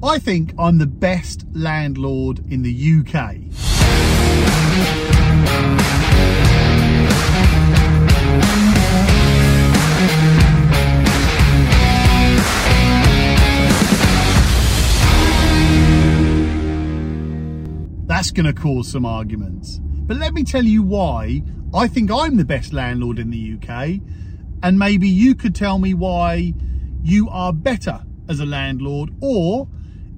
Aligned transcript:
I 0.00 0.20
think 0.20 0.54
I'm 0.56 0.78
the 0.78 0.86
best 0.86 1.44
landlord 1.52 2.38
in 2.48 2.62
the 2.62 2.70
UK. 2.70 3.34
That's 18.06 18.30
going 18.30 18.46
to 18.46 18.52
cause 18.52 18.92
some 18.92 19.04
arguments. 19.04 19.80
But 19.82 20.16
let 20.18 20.32
me 20.32 20.44
tell 20.44 20.64
you 20.64 20.84
why 20.84 21.42
I 21.74 21.88
think 21.88 22.12
I'm 22.12 22.36
the 22.36 22.44
best 22.44 22.72
landlord 22.72 23.18
in 23.18 23.30
the 23.30 23.58
UK. 23.60 24.00
And 24.62 24.78
maybe 24.78 25.08
you 25.08 25.34
could 25.34 25.56
tell 25.56 25.80
me 25.80 25.92
why 25.92 26.54
you 27.02 27.28
are 27.30 27.52
better 27.52 28.04
as 28.28 28.38
a 28.38 28.46
landlord 28.46 29.10
or 29.20 29.66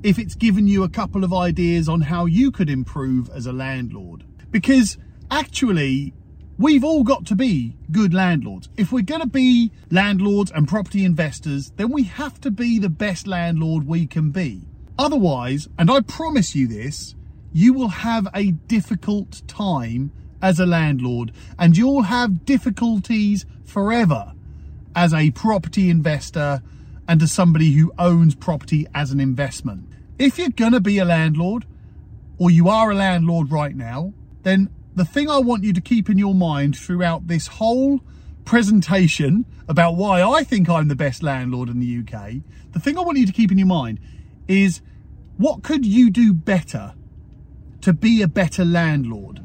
if 0.02 0.18
it's 0.18 0.34
given 0.34 0.66
you 0.66 0.82
a 0.82 0.88
couple 0.88 1.24
of 1.24 1.32
ideas 1.32 1.88
on 1.88 2.02
how 2.02 2.26
you 2.26 2.50
could 2.50 2.70
improve 2.70 3.28
as 3.30 3.46
a 3.46 3.52
landlord. 3.52 4.24
Because 4.50 4.98
actually, 5.30 6.14
we've 6.58 6.84
all 6.84 7.04
got 7.04 7.26
to 7.26 7.36
be 7.36 7.76
good 7.90 8.14
landlords. 8.14 8.68
If 8.76 8.92
we're 8.92 9.02
going 9.02 9.20
to 9.20 9.26
be 9.26 9.72
landlords 9.90 10.50
and 10.50 10.66
property 10.66 11.04
investors, 11.04 11.72
then 11.76 11.92
we 11.92 12.04
have 12.04 12.40
to 12.40 12.50
be 12.50 12.78
the 12.78 12.88
best 12.88 13.26
landlord 13.26 13.86
we 13.86 14.06
can 14.06 14.30
be. 14.30 14.62
Otherwise, 14.98 15.68
and 15.78 15.90
I 15.90 16.00
promise 16.00 16.54
you 16.54 16.66
this, 16.66 17.14
you 17.52 17.72
will 17.72 17.88
have 17.88 18.28
a 18.34 18.52
difficult 18.52 19.42
time 19.48 20.12
as 20.42 20.58
a 20.58 20.66
landlord 20.66 21.32
and 21.58 21.76
you'll 21.76 22.02
have 22.02 22.44
difficulties 22.44 23.44
forever 23.64 24.32
as 24.94 25.12
a 25.12 25.30
property 25.30 25.90
investor 25.90 26.62
and 27.10 27.18
to 27.18 27.26
somebody 27.26 27.72
who 27.72 27.92
owns 27.98 28.36
property 28.36 28.86
as 28.94 29.10
an 29.10 29.18
investment. 29.18 29.84
If 30.16 30.38
you're 30.38 30.48
going 30.48 30.74
to 30.74 30.80
be 30.80 30.98
a 30.98 31.04
landlord 31.04 31.66
or 32.38 32.52
you 32.52 32.68
are 32.68 32.92
a 32.92 32.94
landlord 32.94 33.50
right 33.50 33.74
now, 33.74 34.14
then 34.44 34.70
the 34.94 35.04
thing 35.04 35.28
I 35.28 35.38
want 35.38 35.64
you 35.64 35.72
to 35.72 35.80
keep 35.80 36.08
in 36.08 36.18
your 36.18 36.36
mind 36.36 36.78
throughout 36.78 37.26
this 37.26 37.48
whole 37.48 38.00
presentation 38.44 39.44
about 39.66 39.96
why 39.96 40.22
I 40.22 40.44
think 40.44 40.68
I'm 40.68 40.86
the 40.86 40.94
best 40.94 41.20
landlord 41.20 41.68
in 41.68 41.80
the 41.80 41.98
UK, 41.98 42.34
the 42.70 42.78
thing 42.78 42.96
I 42.96 43.00
want 43.00 43.18
you 43.18 43.26
to 43.26 43.32
keep 43.32 43.50
in 43.50 43.58
your 43.58 43.66
mind 43.66 43.98
is 44.46 44.80
what 45.36 45.64
could 45.64 45.84
you 45.84 46.10
do 46.10 46.32
better 46.32 46.94
to 47.80 47.92
be 47.92 48.22
a 48.22 48.28
better 48.28 48.64
landlord? 48.64 49.42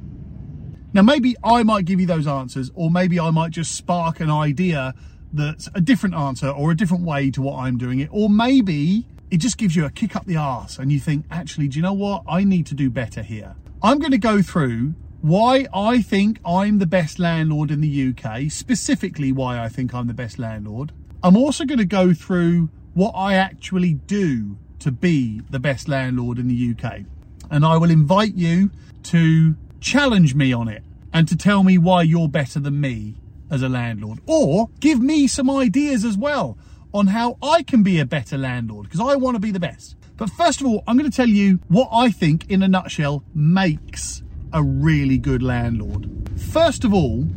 Now, 0.93 1.01
maybe 1.01 1.35
I 1.43 1.63
might 1.63 1.85
give 1.85 1.99
you 1.99 2.05
those 2.05 2.27
answers, 2.27 2.69
or 2.75 2.91
maybe 2.91 3.19
I 3.19 3.31
might 3.31 3.49
just 3.49 3.73
spark 3.73 4.19
an 4.19 4.29
idea 4.29 4.93
that's 5.33 5.69
a 5.75 5.81
different 5.81 6.15
answer 6.15 6.49
or 6.49 6.71
a 6.71 6.75
different 6.75 7.03
way 7.03 7.31
to 7.31 7.41
what 7.41 7.59
I'm 7.59 7.77
doing 7.77 7.99
it, 7.99 8.09
or 8.11 8.29
maybe 8.29 9.05
it 9.31 9.37
just 9.37 9.57
gives 9.57 9.75
you 9.75 9.85
a 9.85 9.89
kick 9.89 10.15
up 10.15 10.25
the 10.25 10.37
arse 10.37 10.77
and 10.77 10.91
you 10.91 10.99
think, 10.99 11.25
actually, 11.31 11.67
do 11.67 11.77
you 11.77 11.83
know 11.83 11.93
what? 11.93 12.23
I 12.27 12.43
need 12.43 12.65
to 12.67 12.75
do 12.75 12.89
better 12.89 13.23
here. 13.23 13.55
I'm 13.81 13.99
going 13.99 14.11
to 14.11 14.17
go 14.17 14.41
through 14.41 14.93
why 15.21 15.65
I 15.73 16.01
think 16.01 16.39
I'm 16.45 16.77
the 16.77 16.85
best 16.85 17.17
landlord 17.19 17.71
in 17.71 17.81
the 17.81 18.09
UK, 18.09 18.51
specifically 18.51 19.31
why 19.31 19.59
I 19.59 19.69
think 19.69 19.93
I'm 19.93 20.07
the 20.07 20.13
best 20.13 20.37
landlord. 20.37 20.91
I'm 21.23 21.35
also 21.35 21.65
going 21.65 21.79
to 21.79 21.85
go 21.85 22.13
through 22.13 22.69
what 22.93 23.11
I 23.11 23.33
actually 23.33 23.93
do 23.93 24.57
to 24.79 24.91
be 24.91 25.41
the 25.49 25.59
best 25.59 25.87
landlord 25.87 26.37
in 26.37 26.47
the 26.47 26.75
UK. 26.75 27.01
And 27.49 27.65
I 27.65 27.77
will 27.77 27.89
invite 27.89 28.35
you 28.35 28.69
to 29.03 29.55
challenge 29.79 30.35
me 30.35 30.53
on 30.53 30.67
it 30.67 30.83
and 31.11 31.27
to 31.27 31.35
tell 31.35 31.63
me 31.63 31.77
why 31.77 32.03
you're 32.03 32.27
better 32.27 32.59
than 32.59 32.79
me 32.79 33.15
as 33.49 33.61
a 33.61 33.69
landlord 33.69 34.19
or 34.25 34.69
give 34.79 34.99
me 34.99 35.27
some 35.27 35.49
ideas 35.49 36.03
as 36.03 36.17
well 36.17 36.57
on 36.93 37.07
how 37.07 37.37
I 37.41 37.63
can 37.63 37.83
be 37.83 37.99
a 37.99 38.05
better 38.05 38.37
landlord 38.37 38.85
because 38.85 39.01
I 39.01 39.15
want 39.15 39.35
to 39.35 39.39
be 39.39 39.51
the 39.51 39.59
best. 39.59 39.95
But 40.17 40.29
first 40.29 40.61
of 40.61 40.67
all, 40.67 40.83
I'm 40.87 40.97
going 40.97 41.09
to 41.09 41.15
tell 41.15 41.27
you 41.27 41.59
what 41.67 41.89
I 41.91 42.09
think 42.09 42.49
in 42.49 42.63
a 42.63 42.67
nutshell 42.67 43.23
makes 43.33 44.23
a 44.53 44.63
really 44.63 45.17
good 45.17 45.43
landlord. 45.43 46.09
First 46.39 46.85
of 46.85 46.93
all, 46.93 47.27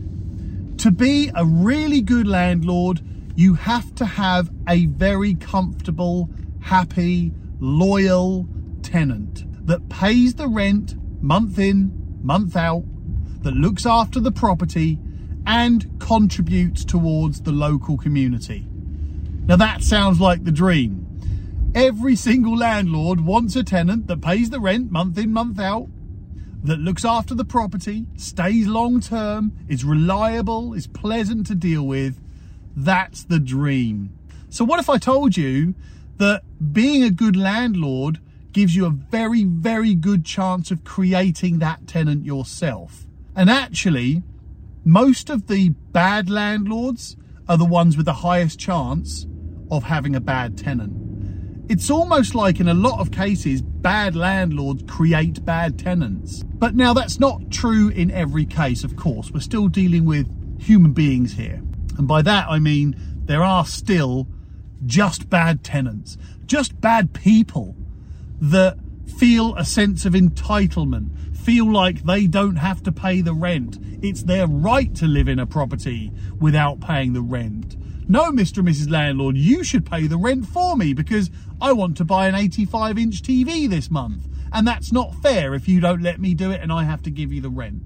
to 0.78 0.92
be 0.92 1.30
a 1.34 1.44
really 1.44 2.00
good 2.00 2.28
landlord, 2.28 3.00
you 3.34 3.54
have 3.54 3.94
to 3.96 4.04
have 4.04 4.50
a 4.68 4.86
very 4.86 5.34
comfortable, 5.34 6.30
happy, 6.60 7.32
loyal 7.58 8.46
tenant 8.82 9.66
that 9.66 9.88
pays 9.88 10.34
the 10.34 10.46
rent 10.46 10.94
month 11.20 11.58
in, 11.58 11.90
month 12.22 12.56
out, 12.56 12.84
that 13.42 13.54
looks 13.54 13.86
after 13.86 14.20
the 14.20 14.32
property 14.32 14.98
and 15.48 15.98
contributes 15.98 16.84
towards 16.84 17.40
the 17.40 17.50
local 17.50 17.96
community. 17.96 18.66
Now 19.46 19.56
that 19.56 19.82
sounds 19.82 20.20
like 20.20 20.44
the 20.44 20.52
dream. 20.52 21.06
Every 21.74 22.16
single 22.16 22.56
landlord 22.56 23.22
wants 23.22 23.56
a 23.56 23.64
tenant 23.64 24.08
that 24.08 24.20
pays 24.20 24.50
the 24.50 24.60
rent 24.60 24.92
month 24.92 25.16
in, 25.16 25.32
month 25.32 25.58
out, 25.58 25.88
that 26.62 26.78
looks 26.78 27.04
after 27.04 27.34
the 27.34 27.44
property, 27.44 28.04
stays 28.16 28.66
long 28.66 29.00
term, 29.00 29.52
is 29.68 29.84
reliable, 29.84 30.74
is 30.74 30.86
pleasant 30.86 31.46
to 31.46 31.54
deal 31.54 31.86
with. 31.86 32.20
That's 32.76 33.24
the 33.24 33.38
dream. 33.38 34.12
So 34.50 34.64
what 34.64 34.80
if 34.80 34.90
I 34.90 34.98
told 34.98 35.36
you 35.36 35.74
that 36.18 36.42
being 36.72 37.02
a 37.02 37.10
good 37.10 37.36
landlord 37.36 38.18
gives 38.52 38.76
you 38.76 38.84
a 38.84 38.90
very, 38.90 39.44
very 39.44 39.94
good 39.94 40.24
chance 40.24 40.70
of 40.70 40.84
creating 40.84 41.60
that 41.60 41.86
tenant 41.86 42.26
yourself. 42.26 43.06
And 43.36 43.48
actually, 43.48 44.22
most 44.88 45.28
of 45.28 45.48
the 45.48 45.68
bad 45.68 46.30
landlords 46.30 47.14
are 47.46 47.58
the 47.58 47.64
ones 47.64 47.94
with 47.98 48.06
the 48.06 48.12
highest 48.14 48.58
chance 48.58 49.26
of 49.70 49.82
having 49.84 50.16
a 50.16 50.20
bad 50.20 50.56
tenant. 50.56 51.70
It's 51.70 51.90
almost 51.90 52.34
like 52.34 52.58
in 52.58 52.68
a 52.68 52.74
lot 52.74 52.98
of 52.98 53.10
cases, 53.10 53.60
bad 53.60 54.16
landlords 54.16 54.84
create 54.88 55.44
bad 55.44 55.78
tenants. 55.78 56.42
But 56.42 56.74
now 56.74 56.94
that's 56.94 57.20
not 57.20 57.50
true 57.50 57.90
in 57.90 58.10
every 58.10 58.46
case, 58.46 58.82
of 58.82 58.96
course. 58.96 59.30
We're 59.30 59.40
still 59.40 59.68
dealing 59.68 60.06
with 60.06 60.26
human 60.58 60.94
beings 60.94 61.34
here. 61.34 61.62
And 61.98 62.08
by 62.08 62.22
that, 62.22 62.48
I 62.48 62.58
mean 62.58 62.96
there 63.26 63.42
are 63.44 63.66
still 63.66 64.26
just 64.86 65.28
bad 65.28 65.62
tenants, 65.62 66.16
just 66.46 66.80
bad 66.80 67.12
people 67.12 67.76
that 68.40 68.78
feel 69.18 69.54
a 69.56 69.66
sense 69.66 70.06
of 70.06 70.14
entitlement, 70.14 71.10
feel 71.48 71.72
like 71.72 72.04
they 72.04 72.26
don't 72.26 72.56
have 72.56 72.82
to 72.82 72.92
pay 72.92 73.22
the 73.22 73.32
rent. 73.32 73.78
It's 74.02 74.24
their 74.24 74.46
right 74.46 74.94
to 74.96 75.06
live 75.06 75.28
in 75.28 75.38
a 75.38 75.46
property 75.46 76.12
without 76.38 76.78
paying 76.78 77.14
the 77.14 77.22
rent. 77.22 77.74
No, 78.06 78.30
Mr. 78.30 78.58
and 78.58 78.68
Mrs. 78.68 78.90
Landlord, 78.90 79.38
you 79.38 79.64
should 79.64 79.86
pay 79.86 80.06
the 80.06 80.18
rent 80.18 80.44
for 80.44 80.76
me 80.76 80.92
because 80.92 81.30
I 81.58 81.72
want 81.72 81.96
to 81.96 82.04
buy 82.04 82.28
an 82.28 82.34
85 82.34 82.98
inch 82.98 83.22
TV 83.22 83.66
this 83.66 83.90
month. 83.90 84.28
And 84.52 84.68
that's 84.68 84.92
not 84.92 85.14
fair 85.22 85.54
if 85.54 85.66
you 85.66 85.80
don't 85.80 86.02
let 86.02 86.20
me 86.20 86.34
do 86.34 86.50
it 86.50 86.60
and 86.60 86.70
I 86.70 86.84
have 86.84 87.02
to 87.04 87.10
give 87.10 87.32
you 87.32 87.40
the 87.40 87.48
rent. 87.48 87.80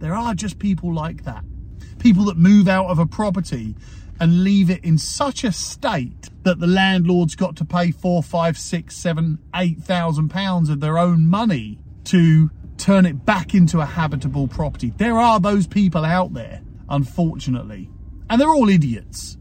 There 0.00 0.12
are 0.12 0.34
just 0.34 0.58
people 0.58 0.92
like 0.92 1.22
that. 1.22 1.44
People 2.00 2.24
that 2.24 2.36
move 2.36 2.66
out 2.66 2.86
of 2.86 2.98
a 2.98 3.06
property 3.06 3.76
and 4.18 4.42
leave 4.42 4.70
it 4.70 4.82
in 4.82 4.98
such 4.98 5.44
a 5.44 5.52
state 5.52 6.30
that 6.42 6.58
the 6.58 6.66
landlord's 6.66 7.36
got 7.36 7.54
to 7.54 7.64
pay 7.64 7.92
four, 7.92 8.24
five, 8.24 8.58
six, 8.58 8.96
seven, 8.96 9.38
eight 9.54 9.78
thousand 9.78 10.30
pounds 10.30 10.68
of 10.68 10.80
their 10.80 10.98
own 10.98 11.28
money 11.28 11.78
to 12.02 12.50
turn 12.76 13.06
it 13.06 13.24
back 13.24 13.54
into 13.54 13.80
a 13.80 13.86
habitable 13.86 14.48
property. 14.48 14.92
There 14.96 15.18
are 15.18 15.40
those 15.40 15.66
people 15.66 16.04
out 16.04 16.34
there, 16.34 16.62
unfortunately, 16.88 17.90
and 18.28 18.40
they're 18.40 18.48
all 18.48 18.68
idiots. 18.68 19.36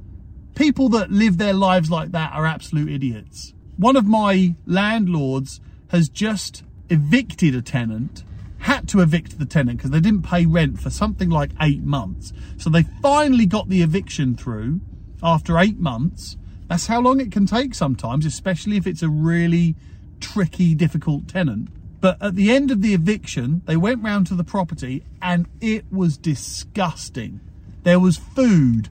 People 0.56 0.90
that 0.90 1.12
live 1.12 1.38
their 1.38 1.54
lives 1.54 1.90
like 1.90 2.12
that 2.12 2.32
are 2.34 2.46
absolute 2.46 2.92
idiots. 2.92 3.54
One 3.78 3.96
of 3.96 4.06
my 4.06 4.56
landlords 4.66 5.60
has 5.90 6.10
just 6.10 6.64
evicted 6.90 7.56
a 7.56 7.62
tenant 7.62 8.24
had 8.64 8.88
to 8.88 9.02
evict 9.02 9.40
the 9.40 9.46
tenant 9.46 9.78
because 9.78 9.92
they 9.92 10.00
didn't 10.00 10.22
pay 10.22 10.46
rent 10.46 10.80
for 10.80 10.90
something 10.90 11.30
like 11.30 11.52
eight 11.60 11.84
months. 11.84 12.32
So 12.58 12.70
they 12.70 12.84
finally 13.02 13.46
got 13.46 13.68
the 13.68 13.82
eviction 13.82 14.38
through 14.38 14.80
after 15.22 15.60
eight 15.60 15.80
months. 15.80 16.38
That's 16.70 16.88
how 16.88 17.02
long 17.02 17.20
it 17.20 17.30
can 17.30 17.46
take 17.46 17.76
sometimes, 17.76 18.26
especially 18.26 18.78
if 18.78 18.88
it's 18.88 19.04
a 19.04 19.10
really 19.10 19.76
tricky, 20.22 20.76
difficult 20.76 21.28
tenant. 21.28 21.68
But 22.04 22.22
at 22.22 22.36
the 22.36 22.52
end 22.52 22.70
of 22.70 22.82
the 22.82 22.94
eviction, 22.94 23.62
they 23.64 23.78
went 23.78 24.04
round 24.04 24.28
to 24.28 24.36
the 24.36 24.44
property 24.44 25.06
and 25.22 25.48
it 25.62 25.86
was 25.90 26.18
disgusting. 26.18 27.40
There 27.84 27.98
was 27.98 28.18
food 28.18 28.90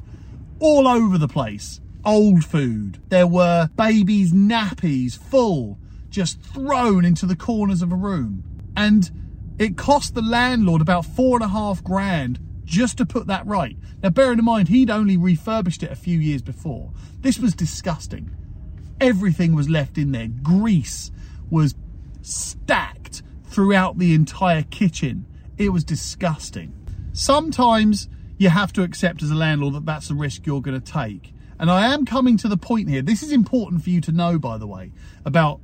all 0.60 0.88
over 0.88 1.18
the 1.18 1.28
place, 1.28 1.78
old 2.06 2.42
food. 2.42 3.02
There 3.10 3.26
were 3.26 3.68
babies' 3.76 4.32
nappies 4.32 5.18
full, 5.18 5.78
just 6.08 6.40
thrown 6.40 7.04
into 7.04 7.26
the 7.26 7.36
corners 7.36 7.82
of 7.82 7.92
a 7.92 7.96
room. 7.96 8.44
And 8.74 9.10
it 9.58 9.76
cost 9.76 10.14
the 10.14 10.22
landlord 10.22 10.80
about 10.80 11.04
four 11.04 11.36
and 11.36 11.44
a 11.44 11.48
half 11.48 11.84
grand 11.84 12.38
just 12.64 12.96
to 12.96 13.04
put 13.04 13.26
that 13.26 13.44
right. 13.44 13.76
Now, 14.02 14.08
bearing 14.08 14.38
in 14.38 14.44
mind, 14.46 14.68
he'd 14.68 14.88
only 14.88 15.18
refurbished 15.18 15.82
it 15.82 15.92
a 15.92 15.96
few 15.96 16.18
years 16.18 16.40
before. 16.40 16.90
This 17.20 17.38
was 17.38 17.54
disgusting. 17.54 18.30
Everything 19.02 19.54
was 19.54 19.68
left 19.68 19.98
in 19.98 20.12
there. 20.12 20.28
Grease 20.28 21.10
was 21.50 21.74
stacked 22.22 23.22
throughout 23.44 23.98
the 23.98 24.14
entire 24.14 24.62
kitchen. 24.62 25.26
It 25.58 25.70
was 25.70 25.84
disgusting. 25.84 26.74
Sometimes 27.12 28.08
you 28.38 28.48
have 28.48 28.72
to 28.72 28.82
accept 28.82 29.22
as 29.22 29.30
a 29.30 29.34
landlord 29.34 29.74
that 29.74 29.86
that's 29.86 30.08
the 30.08 30.14
risk 30.14 30.46
you're 30.46 30.62
going 30.62 30.80
to 30.80 30.92
take. 30.92 31.34
And 31.58 31.70
I 31.70 31.92
am 31.92 32.04
coming 32.04 32.36
to 32.38 32.48
the 32.48 32.56
point 32.56 32.88
here. 32.88 33.02
This 33.02 33.22
is 33.22 33.30
important 33.30 33.84
for 33.84 33.90
you 33.90 34.00
to 34.00 34.12
know, 34.12 34.38
by 34.38 34.58
the 34.58 34.66
way, 34.66 34.92
about 35.24 35.60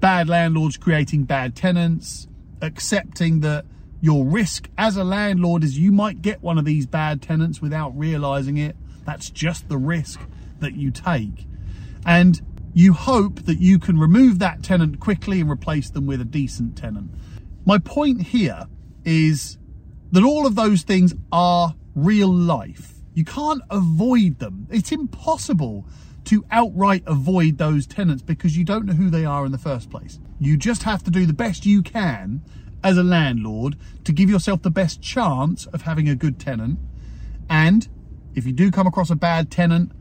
bad 0.00 0.28
landlords 0.28 0.76
creating 0.76 1.24
bad 1.24 1.54
tenants, 1.54 2.26
accepting 2.60 3.40
that 3.40 3.66
your 4.00 4.24
risk 4.24 4.68
as 4.78 4.96
a 4.96 5.04
landlord 5.04 5.62
is 5.62 5.78
you 5.78 5.92
might 5.92 6.22
get 6.22 6.42
one 6.42 6.58
of 6.58 6.64
these 6.64 6.86
bad 6.86 7.22
tenants 7.22 7.60
without 7.60 7.96
realizing 7.96 8.56
it. 8.56 8.76
That's 9.04 9.30
just 9.30 9.68
the 9.68 9.78
risk 9.78 10.20
that 10.60 10.74
you 10.74 10.90
take. 10.90 11.46
And 12.06 12.40
you 12.74 12.92
hope 12.92 13.44
that 13.44 13.58
you 13.58 13.78
can 13.78 13.98
remove 13.98 14.38
that 14.38 14.62
tenant 14.62 15.00
quickly 15.00 15.40
and 15.40 15.50
replace 15.50 15.90
them 15.90 16.06
with 16.06 16.20
a 16.20 16.24
decent 16.24 16.76
tenant. 16.76 17.10
My 17.64 17.78
point 17.78 18.22
here 18.22 18.66
is 19.04 19.58
that 20.12 20.24
all 20.24 20.46
of 20.46 20.54
those 20.54 20.82
things 20.82 21.14
are 21.30 21.74
real 21.94 22.32
life. 22.32 22.94
You 23.14 23.24
can't 23.24 23.62
avoid 23.70 24.38
them. 24.38 24.66
It's 24.70 24.92
impossible 24.92 25.86
to 26.24 26.44
outright 26.50 27.02
avoid 27.06 27.58
those 27.58 27.86
tenants 27.86 28.22
because 28.22 28.56
you 28.56 28.64
don't 28.64 28.86
know 28.86 28.94
who 28.94 29.10
they 29.10 29.24
are 29.24 29.44
in 29.44 29.52
the 29.52 29.58
first 29.58 29.90
place. 29.90 30.18
You 30.38 30.56
just 30.56 30.84
have 30.84 31.02
to 31.04 31.10
do 31.10 31.26
the 31.26 31.32
best 31.32 31.66
you 31.66 31.82
can 31.82 32.42
as 32.82 32.96
a 32.96 33.02
landlord 33.02 33.76
to 34.04 34.12
give 34.12 34.30
yourself 34.30 34.62
the 34.62 34.70
best 34.70 35.02
chance 35.02 35.66
of 35.66 35.82
having 35.82 36.08
a 36.08 36.14
good 36.14 36.38
tenant. 36.38 36.78
And 37.48 37.88
if 38.34 38.46
you 38.46 38.52
do 38.52 38.70
come 38.70 38.86
across 38.86 39.10
a 39.10 39.16
bad 39.16 39.50
tenant, 39.50 39.92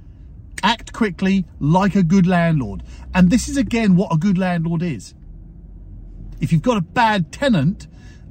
act 0.63 0.93
quickly 0.93 1.45
like 1.59 1.95
a 1.95 2.03
good 2.03 2.27
landlord. 2.27 2.83
And 3.13 3.29
this 3.29 3.47
is 3.47 3.57
again 3.57 3.95
what 3.95 4.13
a 4.13 4.17
good 4.17 4.37
landlord 4.37 4.83
is. 4.83 5.13
If 6.39 6.51
you've 6.51 6.61
got 6.61 6.77
a 6.77 6.81
bad 6.81 7.31
tenant, 7.31 7.87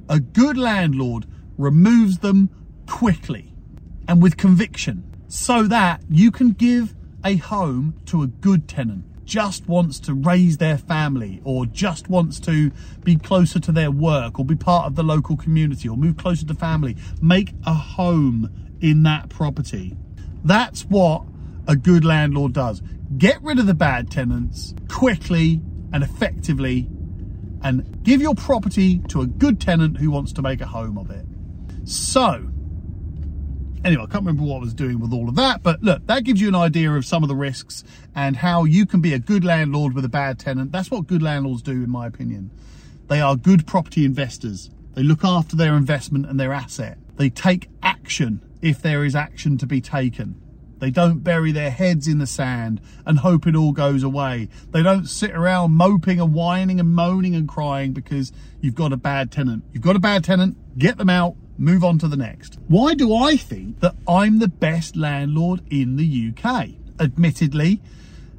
a 0.08 0.20
good 0.20 0.58
landlord 0.58 1.26
removes 1.56 2.18
them 2.18 2.50
quickly 2.88 3.54
and 4.08 4.22
with 4.22 4.36
conviction 4.36 5.04
so 5.28 5.64
that 5.64 6.02
you 6.08 6.30
can 6.30 6.50
give 6.52 6.94
a 7.24 7.36
home 7.36 7.94
to 8.06 8.22
a 8.22 8.26
good 8.26 8.66
tenant 8.66 9.04
just 9.30 9.68
wants 9.68 10.00
to 10.00 10.12
raise 10.12 10.56
their 10.56 10.76
family 10.76 11.40
or 11.44 11.64
just 11.64 12.08
wants 12.08 12.40
to 12.40 12.72
be 13.04 13.14
closer 13.14 13.60
to 13.60 13.70
their 13.70 13.90
work 13.90 14.40
or 14.40 14.44
be 14.44 14.56
part 14.56 14.86
of 14.86 14.96
the 14.96 15.04
local 15.04 15.36
community 15.36 15.88
or 15.88 15.96
move 15.96 16.16
closer 16.16 16.44
to 16.44 16.52
family, 16.52 16.96
make 17.22 17.52
a 17.64 17.72
home 17.72 18.50
in 18.80 19.04
that 19.04 19.28
property. 19.28 19.96
That's 20.44 20.82
what 20.82 21.22
a 21.70 21.76
good 21.76 22.04
landlord 22.04 22.52
does. 22.52 22.82
Get 23.16 23.40
rid 23.42 23.60
of 23.60 23.66
the 23.66 23.74
bad 23.74 24.10
tenants 24.10 24.74
quickly 24.88 25.62
and 25.92 26.02
effectively 26.02 26.88
and 27.62 28.02
give 28.02 28.20
your 28.20 28.34
property 28.34 28.98
to 29.08 29.20
a 29.20 29.26
good 29.26 29.60
tenant 29.60 29.98
who 29.98 30.10
wants 30.10 30.32
to 30.32 30.42
make 30.42 30.60
a 30.60 30.66
home 30.66 30.98
of 30.98 31.10
it. 31.10 31.24
So, 31.84 32.50
anyway, 33.84 34.02
I 34.02 34.06
can't 34.06 34.26
remember 34.26 34.42
what 34.42 34.56
I 34.56 34.60
was 34.60 34.74
doing 34.74 34.98
with 34.98 35.12
all 35.12 35.28
of 35.28 35.36
that, 35.36 35.62
but 35.62 35.80
look, 35.80 36.04
that 36.08 36.24
gives 36.24 36.40
you 36.40 36.48
an 36.48 36.56
idea 36.56 36.90
of 36.92 37.06
some 37.06 37.22
of 37.22 37.28
the 37.28 37.36
risks 37.36 37.84
and 38.16 38.36
how 38.36 38.64
you 38.64 38.84
can 38.84 39.00
be 39.00 39.14
a 39.14 39.20
good 39.20 39.44
landlord 39.44 39.94
with 39.94 40.04
a 40.04 40.08
bad 40.08 40.40
tenant. 40.40 40.72
That's 40.72 40.90
what 40.90 41.06
good 41.06 41.22
landlords 41.22 41.62
do, 41.62 41.70
in 41.70 41.90
my 41.90 42.08
opinion. 42.08 42.50
They 43.06 43.20
are 43.20 43.36
good 43.36 43.64
property 43.64 44.04
investors. 44.04 44.70
They 44.94 45.04
look 45.04 45.24
after 45.24 45.54
their 45.54 45.76
investment 45.76 46.26
and 46.26 46.40
their 46.40 46.52
asset. 46.52 46.98
They 47.14 47.30
take 47.30 47.68
action 47.80 48.42
if 48.60 48.82
there 48.82 49.04
is 49.04 49.14
action 49.14 49.56
to 49.58 49.66
be 49.66 49.80
taken. 49.80 50.39
They 50.80 50.90
don't 50.90 51.20
bury 51.20 51.52
their 51.52 51.70
heads 51.70 52.08
in 52.08 52.18
the 52.18 52.26
sand 52.26 52.80
and 53.06 53.18
hope 53.18 53.46
it 53.46 53.54
all 53.54 53.72
goes 53.72 54.02
away. 54.02 54.48
They 54.72 54.82
don't 54.82 55.06
sit 55.06 55.30
around 55.30 55.72
moping 55.72 56.20
and 56.20 56.34
whining 56.34 56.80
and 56.80 56.94
moaning 56.94 57.34
and 57.34 57.48
crying 57.48 57.92
because 57.92 58.32
you've 58.60 58.74
got 58.74 58.92
a 58.92 58.96
bad 58.96 59.30
tenant. 59.30 59.62
You've 59.72 59.82
got 59.82 59.96
a 59.96 60.00
bad 60.00 60.24
tenant, 60.24 60.56
get 60.78 60.96
them 60.96 61.10
out, 61.10 61.36
move 61.58 61.84
on 61.84 61.98
to 61.98 62.08
the 62.08 62.16
next. 62.16 62.58
Why 62.66 62.94
do 62.94 63.14
I 63.14 63.36
think 63.36 63.80
that 63.80 63.94
I'm 64.08 64.38
the 64.38 64.48
best 64.48 64.96
landlord 64.96 65.60
in 65.70 65.96
the 65.96 66.32
UK? 66.34 66.70
Admittedly, 66.98 67.80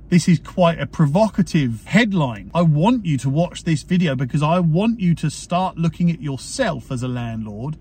this 0.10 0.28
is 0.28 0.40
quite 0.40 0.80
a 0.80 0.88
provocative 0.88 1.86
headline. 1.86 2.52
I 2.54 2.64
want 2.64 3.06
you 3.06 3.18
to 3.20 3.30
watch 3.30 3.64
this 3.64 3.84
video 3.84 4.16
because 4.16 4.44
I 4.44 4.60
want 4.60 5.00
you 5.00 5.16
to 5.16 5.30
start 5.30 5.78
looking 5.78 6.12
at 6.12 6.22
yourself 6.22 6.92
as 6.92 7.02
a 7.02 7.08
landlord 7.08 7.78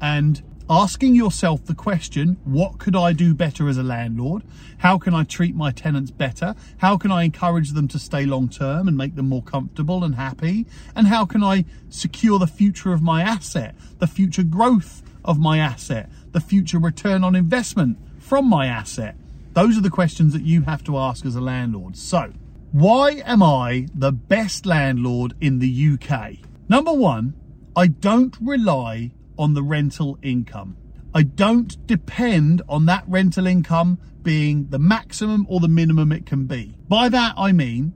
and 0.00 0.42
asking 0.68 1.14
yourself 1.14 1.64
the 1.66 1.74
question, 1.74 2.38
what 2.44 2.78
could 2.78 2.96
I 2.96 3.12
do 3.12 3.34
better 3.34 3.68
as 3.68 3.76
a 3.76 3.82
landlord? 3.82 4.42
How 4.78 4.98
can 4.98 5.14
I 5.14 5.24
treat 5.24 5.54
my 5.54 5.70
tenants 5.70 6.10
better? 6.10 6.54
How 6.78 6.96
can 6.96 7.10
I 7.10 7.24
encourage 7.24 7.72
them 7.72 7.86
to 7.88 7.98
stay 7.98 8.24
long 8.24 8.48
term 8.48 8.88
and 8.88 8.96
make 8.96 9.14
them 9.14 9.28
more 9.28 9.42
comfortable 9.42 10.04
and 10.04 10.14
happy? 10.14 10.66
And 10.96 11.08
how 11.08 11.26
can 11.26 11.42
I 11.42 11.66
secure 11.90 12.38
the 12.38 12.46
future 12.46 12.92
of 12.92 13.02
my 13.02 13.22
asset, 13.22 13.74
the 13.98 14.06
future 14.06 14.42
growth 14.42 15.02
of 15.24 15.38
my 15.38 15.58
asset, 15.58 16.08
the 16.32 16.40
future 16.40 16.78
return 16.78 17.24
on 17.24 17.34
investment 17.34 17.98
from 18.18 18.48
my 18.48 18.66
asset? 18.66 19.16
Those 19.52 19.76
are 19.76 19.82
the 19.82 19.90
questions 19.90 20.32
that 20.32 20.42
you 20.42 20.62
have 20.62 20.82
to 20.84 20.98
ask 20.98 21.26
as 21.26 21.36
a 21.36 21.40
landlord. 21.40 21.96
So, 21.96 22.32
why 22.72 23.22
am 23.24 23.42
I 23.42 23.86
the 23.94 24.12
best 24.12 24.66
landlord 24.66 25.34
in 25.40 25.60
the 25.60 25.90
UK? 25.94 26.38
Number 26.68 26.92
one, 26.92 27.34
I 27.76 27.86
don't 27.86 28.36
rely 28.40 29.12
on 29.38 29.54
the 29.54 29.62
rental 29.62 30.18
income. 30.22 30.76
I 31.14 31.22
don't 31.22 31.86
depend 31.86 32.62
on 32.68 32.86
that 32.86 33.04
rental 33.06 33.46
income 33.46 33.98
being 34.22 34.68
the 34.70 34.78
maximum 34.78 35.46
or 35.48 35.60
the 35.60 35.68
minimum 35.68 36.10
it 36.10 36.26
can 36.26 36.46
be. 36.46 36.76
By 36.88 37.08
that, 37.08 37.34
I 37.36 37.52
mean, 37.52 37.94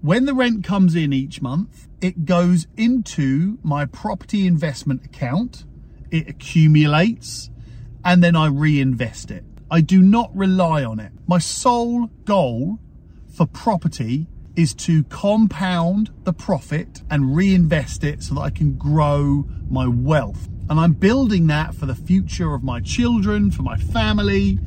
when 0.00 0.24
the 0.24 0.34
rent 0.34 0.64
comes 0.64 0.94
in 0.94 1.12
each 1.12 1.42
month, 1.42 1.88
it 2.00 2.24
goes 2.24 2.66
into 2.76 3.58
my 3.62 3.84
property 3.84 4.46
investment 4.46 5.04
account, 5.04 5.64
it 6.10 6.28
accumulates, 6.28 7.50
and 8.04 8.22
then 8.22 8.36
I 8.36 8.46
reinvest 8.46 9.30
it. 9.30 9.44
I 9.70 9.80
do 9.80 10.00
not 10.00 10.30
rely 10.34 10.84
on 10.84 11.00
it. 11.00 11.12
My 11.26 11.38
sole 11.38 12.06
goal 12.24 12.78
for 13.28 13.46
property 13.46 14.28
is 14.54 14.72
to 14.74 15.04
compound 15.04 16.10
the 16.24 16.32
profit 16.32 17.02
and 17.10 17.36
reinvest 17.36 18.04
it 18.04 18.22
so 18.22 18.36
that 18.36 18.40
I 18.40 18.50
can 18.50 18.74
grow 18.74 19.44
my 19.68 19.86
wealth. 19.86 20.48
And 20.68 20.80
I'm 20.80 20.92
building 20.92 21.46
that 21.46 21.74
for 21.74 21.86
the 21.86 21.94
future 21.94 22.54
of 22.54 22.64
my 22.64 22.80
children, 22.80 23.50
for 23.50 23.62
my 23.62 23.76
family. 23.76 24.58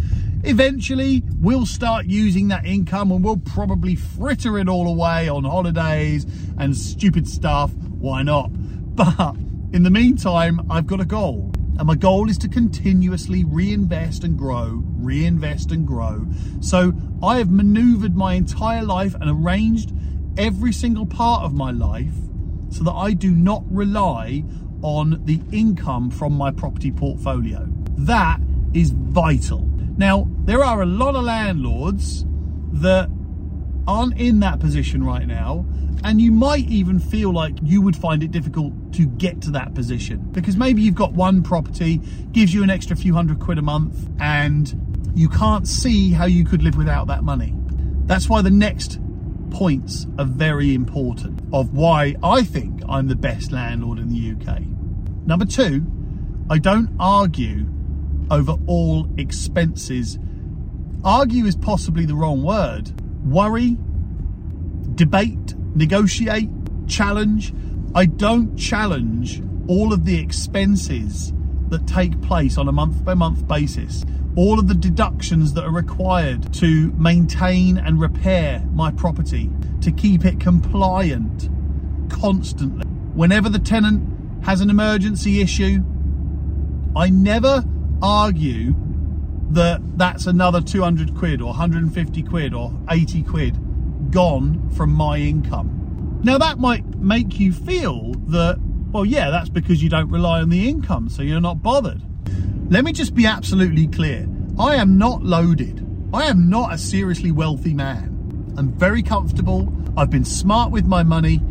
Eventually, 0.44 1.24
we'll 1.40 1.66
start 1.66 2.06
using 2.06 2.48
that 2.48 2.66
income 2.66 3.12
and 3.12 3.24
we'll 3.24 3.38
probably 3.38 3.96
fritter 3.96 4.58
it 4.58 4.70
all 4.70 4.88
away 4.88 5.28
on 5.28 5.44
holidays 5.44 6.26
and 6.58 6.76
stupid 6.76 7.28
stuff. 7.28 7.74
Why 7.74 8.24
not? 8.24 8.50
But 8.96 9.36
in 9.74 9.84
the 9.84 9.90
meantime, 9.90 10.66
I've 10.70 10.88
got 10.88 11.02
a 11.02 11.06
goal. 11.06 11.52
And 11.78 11.88
my 11.88 11.96
goal 11.96 12.30
is 12.30 12.38
to 12.40 12.50
continuously 12.50 13.44
reinvest 13.46 14.24
and 14.24 14.38
grow, 14.38 14.84
reinvest 14.98 15.72
and 15.72 15.88
grow. 15.88 16.28
So 16.60 16.94
I 17.24 17.38
have 17.38 17.50
maneuvered 17.50 18.16
my 18.16 18.34
entire 18.34 18.84
life 18.84 19.16
and 19.16 19.30
arranged 19.30 19.94
every 20.38 20.74
single 20.74 21.06
part 21.06 21.44
of 21.44 21.54
my 21.54 21.72
life 21.72 22.16
so 22.70 22.84
that 22.84 22.92
I 22.92 23.14
do 23.14 23.32
not 23.32 23.64
rely 23.70 24.44
on 24.82 25.22
the 25.26 25.42
income 25.52 26.10
from 26.10 26.34
my 26.34 26.52
property 26.52 26.92
portfolio. 26.92 27.68
That 27.98 28.40
is 28.74 28.92
vital. 28.92 29.68
Now, 29.98 30.28
there 30.46 30.64
are 30.64 30.82
a 30.82 30.86
lot 30.86 31.16
of 31.16 31.24
landlords 31.24 32.26
that 32.74 33.10
aren't 33.88 34.20
in 34.20 34.40
that 34.40 34.60
position 34.60 35.04
right 35.04 35.28
now, 35.28 35.66
and 36.04 36.22
you 36.22 36.32
might 36.32 36.66
even 36.70 37.00
feel 37.00 37.34
like 37.34 37.56
you 37.62 37.82
would 37.82 37.96
find 37.96 38.24
it 38.24 38.32
difficult 38.32 38.74
to 38.94 39.06
get 39.06 39.42
to 39.42 39.52
that 39.52 39.74
position 39.74 40.20
because 40.32 40.56
maybe 40.56 40.82
you've 40.82 40.96
got 40.96 41.12
one 41.14 41.44
property, 41.44 42.00
gives 42.32 42.54
you 42.54 42.64
an 42.64 42.70
extra 42.70 42.96
few 42.96 43.14
hundred 43.14 43.40
quid 43.40 43.58
a 43.58 43.62
month, 43.62 44.08
and 44.20 45.12
you 45.16 45.28
can't 45.28 45.68
see 45.68 46.12
how 46.12 46.26
you 46.26 46.46
could 46.46 46.64
live 46.64 46.78
without 46.78 47.08
that 47.08 47.24
money. 47.24 47.54
That's 48.06 48.30
why 48.30 48.42
the 48.42 48.52
next 48.52 49.00
points 49.52 50.08
are 50.18 50.26
very 50.26 50.74
important 50.74 51.42
of 51.54 51.74
why 51.74 52.16
I 52.24 52.44
think 52.44 52.82
I'm 52.88 53.08
the 53.08 53.16
best 53.16 53.52
landlord 53.52 54.00
in 54.00 54.10
the 54.10 54.32
UK. 54.32 54.62
Number 55.26 55.46
two, 55.46 55.86
I 56.50 56.58
don't 56.58 56.90
argue 57.00 57.68
over 58.32 58.56
all 58.68 59.08
expenses. 59.18 60.18
Argue 61.04 61.46
is 61.46 61.56
possibly 61.56 62.06
the 62.06 62.16
wrong 62.16 62.44
word. 62.44 62.92
Worry, 63.24 63.78
debate, 64.96 65.56
negotiate, 65.76 66.50
challenge. 66.88 67.54
I 67.96 68.06
don't 68.06 68.56
challenge 68.58 69.42
all 69.68 69.94
of 69.94 70.06
the 70.06 70.20
expenses 70.20 71.34
that 71.70 71.86
take 71.88 72.20
place 72.22 72.58
on 72.58 72.68
a 72.68 72.72
month 72.72 73.04
by 73.04 73.14
month 73.14 73.48
basis 73.48 74.04
all 74.40 74.58
of 74.58 74.70
the 74.70 74.74
deductions 74.74 75.54
that 75.54 75.66
are 75.66 75.72
required 75.72 76.54
to 76.54 76.94
maintain 76.94 77.78
and 77.78 78.00
repair 78.00 78.64
my 78.72 78.90
property, 78.90 79.52
to 79.82 79.92
keep 79.92 80.24
it 80.24 80.40
compliant 80.40 81.50
constantly. 82.10 82.86
Whenever 83.14 83.50
the 83.50 83.60
tenant 83.60 84.02
has 84.46 84.62
an 84.62 84.70
emergency 84.70 85.42
issue, 85.42 85.84
I 86.96 87.10
never 87.10 87.66
argue 88.02 88.76
that 89.50 89.82
that's 89.98 90.26
another 90.26 90.62
200 90.62 91.14
quid 91.16 91.42
or 91.42 91.48
150 91.48 92.24
quid 92.24 92.54
or 92.54 92.72
80 92.90 93.24
quid 93.24 94.10
gone 94.10 94.70
from 94.70 94.94
my 94.94 95.18
income. 95.18 96.22
Now 96.24 96.38
that 96.38 96.60
might 96.60 96.88
make 96.98 97.42
you 97.42 97.52
feel 97.52 98.14
that, 98.28 98.58
well, 98.94 99.04
yeah, 99.04 99.32
that's 99.32 99.50
because 99.50 99.84
you 99.84 99.90
don't 99.90 100.10
rely 100.10 100.40
on 100.40 100.48
the 100.48 100.70
income, 100.70 101.10
so 101.10 101.24
you're 101.24 101.42
not 101.42 101.62
bothered. 101.62 102.02
Let 102.70 102.84
me 102.84 102.92
just 102.92 103.16
be 103.16 103.26
absolutely 103.26 103.88
clear. 103.88 104.28
I 104.60 104.76
am 104.76 105.00
not 105.00 105.24
loaded. 105.24 105.84
I 106.14 106.26
am 106.26 106.52
not 106.52 106.72
a 106.72 106.78
seriously 106.78 107.32
wealthy 107.32 107.74
man. 107.74 108.54
I'm 108.58 108.72
very 108.74 109.02
comfortable. 109.02 109.74
I've 109.98 110.12
been 110.12 110.24
smart 110.24 110.72
with 110.72 110.86
my 110.86 111.02
money 111.02 111.42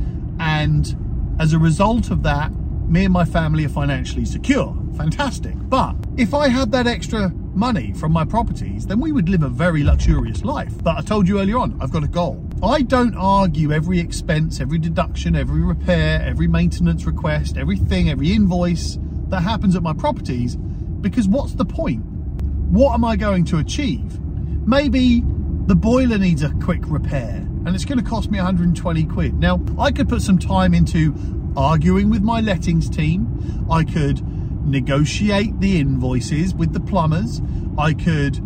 And 0.41 1.37
as 1.41 1.53
a 1.53 1.59
result 1.59 2.13
of 2.13 2.23
that, 2.23 2.53
me 2.89 3.05
and 3.05 3.13
my 3.13 3.25
family 3.25 3.65
are 3.65 3.69
financially 3.69 4.25
secure. 4.25 4.77
Fantastic. 4.97 5.55
But 5.57 5.97
if 6.17 6.35
I 6.35 6.49
had 6.49 6.71
that 6.71 6.87
extra 6.87 7.31
money 7.31 7.93
from 7.95 8.13
my 8.13 8.25
properties, 8.25 8.87
then 8.87 9.01
we 9.01 9.11
would 9.11 9.29
live 9.29 9.43
a 9.43 9.49
very 9.49 9.83
luxurious 9.83 10.45
life. 10.45 10.73
But 10.85 10.99
I 10.99 11.01
told 11.01 11.27
you 11.27 11.41
earlier 11.41 11.59
on, 11.59 11.77
I've 11.81 11.91
got 11.91 12.05
a 12.05 12.09
goal. 12.09 12.49
I 12.63 12.83
don't 12.83 13.17
argue 13.17 13.73
every 13.73 13.99
expense, 13.99 14.61
every 14.61 14.79
deduction, 14.79 15.35
every 15.35 15.63
repair, 15.63 16.23
every 16.23 16.47
maintenance 16.47 17.05
request, 17.07 17.57
everything, 17.57 18.09
every 18.09 18.33
invoice 18.33 18.99
that 19.29 19.43
happens 19.43 19.75
at 19.75 19.83
my 19.83 19.93
properties 19.93 20.57
because 21.01 21.29
what's 21.29 21.55
the 21.55 21.65
point? 21.65 22.05
What 22.05 22.95
am 22.95 23.05
I 23.05 23.17
going 23.17 23.45
to 23.47 23.59
achieve? 23.59 24.21
Maybe 24.67 25.23
the 25.67 25.77
boiler 25.77 26.19
needs 26.19 26.43
a 26.43 26.51
quick 26.63 26.83
repair 26.85 27.47
and 27.65 27.75
it's 27.75 27.85
going 27.85 27.99
to 27.99 28.05
cost 28.05 28.31
me 28.31 28.39
120 28.39 29.05
quid. 29.05 29.39
Now, 29.39 29.61
I 29.79 29.91
could 29.93 30.09
put 30.09 30.23
some 30.23 30.39
time 30.39 30.75
into 30.75 31.15
arguing 31.57 32.09
with 32.11 32.23
my 32.23 32.41
lettings 32.41 32.89
team. 32.89 33.67
I 33.71 33.85
could 33.85 34.23
negotiate 34.67 35.61
the 35.61 35.79
invoices 35.81 36.55
with 36.55 36.73
the 36.73 36.81
plumbers. 36.81 37.41
I 37.77 37.95
could 37.95 38.41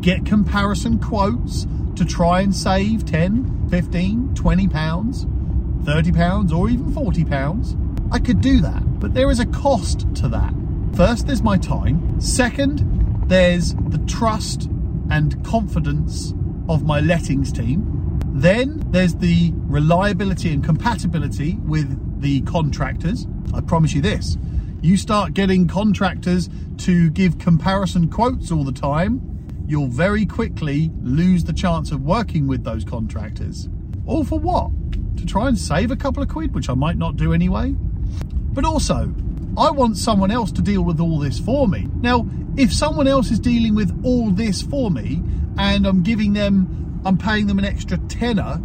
get 0.00 0.24
comparison 0.24 0.98
quotes 0.98 1.66
to 1.96 2.04
try 2.04 2.40
and 2.40 2.54
save 2.54 3.04
10, 3.04 3.68
15, 3.70 4.34
20 4.34 4.68
pounds, 4.68 5.26
30 5.84 6.12
pounds, 6.12 6.52
or 6.52 6.68
even 6.68 6.92
40 6.92 7.24
pounds. 7.24 7.76
I 8.10 8.18
could 8.18 8.40
do 8.40 8.60
that, 8.60 9.00
but 9.00 9.14
there 9.14 9.30
is 9.30 9.40
a 9.40 9.46
cost 9.46 10.06
to 10.16 10.28
that. 10.28 10.54
First, 10.96 11.26
there's 11.26 11.42
my 11.42 11.58
time. 11.58 12.20
Second, 12.20 13.26
there's 13.26 13.74
the 13.74 13.98
trust 14.06 14.68
and 15.10 15.44
confidence 15.44 16.32
of 16.68 16.84
my 16.84 17.00
lettings 17.00 17.52
team. 17.52 18.20
Then 18.28 18.80
there's 18.90 19.16
the 19.16 19.52
reliability 19.56 20.52
and 20.52 20.62
compatibility 20.62 21.54
with 21.64 22.20
the 22.20 22.42
contractors. 22.42 23.26
I 23.52 23.60
promise 23.60 23.92
you 23.92 24.02
this 24.02 24.38
you 24.82 24.96
start 24.96 25.32
getting 25.34 25.66
contractors 25.66 26.48
to 26.76 27.10
give 27.10 27.38
comparison 27.38 28.08
quotes 28.08 28.52
all 28.52 28.64
the 28.64 28.72
time, 28.72 29.64
you'll 29.66 29.88
very 29.88 30.26
quickly 30.26 30.92
lose 31.00 31.42
the 31.42 31.54
chance 31.54 31.90
of 31.90 32.02
working 32.02 32.46
with 32.46 32.62
those 32.62 32.84
contractors. 32.84 33.68
All 34.06 34.24
for 34.24 34.38
what? 34.38 34.70
To 35.16 35.26
try 35.26 35.48
and 35.48 35.58
save 35.58 35.90
a 35.90 35.96
couple 35.96 36.22
of 36.22 36.28
quid, 36.28 36.54
which 36.54 36.68
I 36.68 36.74
might 36.74 36.98
not 36.98 37.16
do 37.16 37.32
anyway. 37.32 37.74
But 38.52 38.64
also, 38.64 39.12
I 39.56 39.70
want 39.70 39.96
someone 39.96 40.30
else 40.30 40.50
to 40.52 40.62
deal 40.62 40.82
with 40.82 41.00
all 41.00 41.18
this 41.18 41.38
for 41.38 41.68
me. 41.68 41.88
Now, 42.00 42.26
if 42.56 42.72
someone 42.72 43.06
else 43.06 43.30
is 43.30 43.38
dealing 43.38 43.74
with 43.74 43.96
all 44.04 44.30
this 44.30 44.62
for 44.62 44.90
me 44.90 45.22
and 45.58 45.86
I'm 45.86 46.02
giving 46.02 46.32
them, 46.32 47.00
I'm 47.04 47.18
paying 47.18 47.46
them 47.46 47.58
an 47.58 47.64
extra 47.64 47.98
tenner 47.98 48.60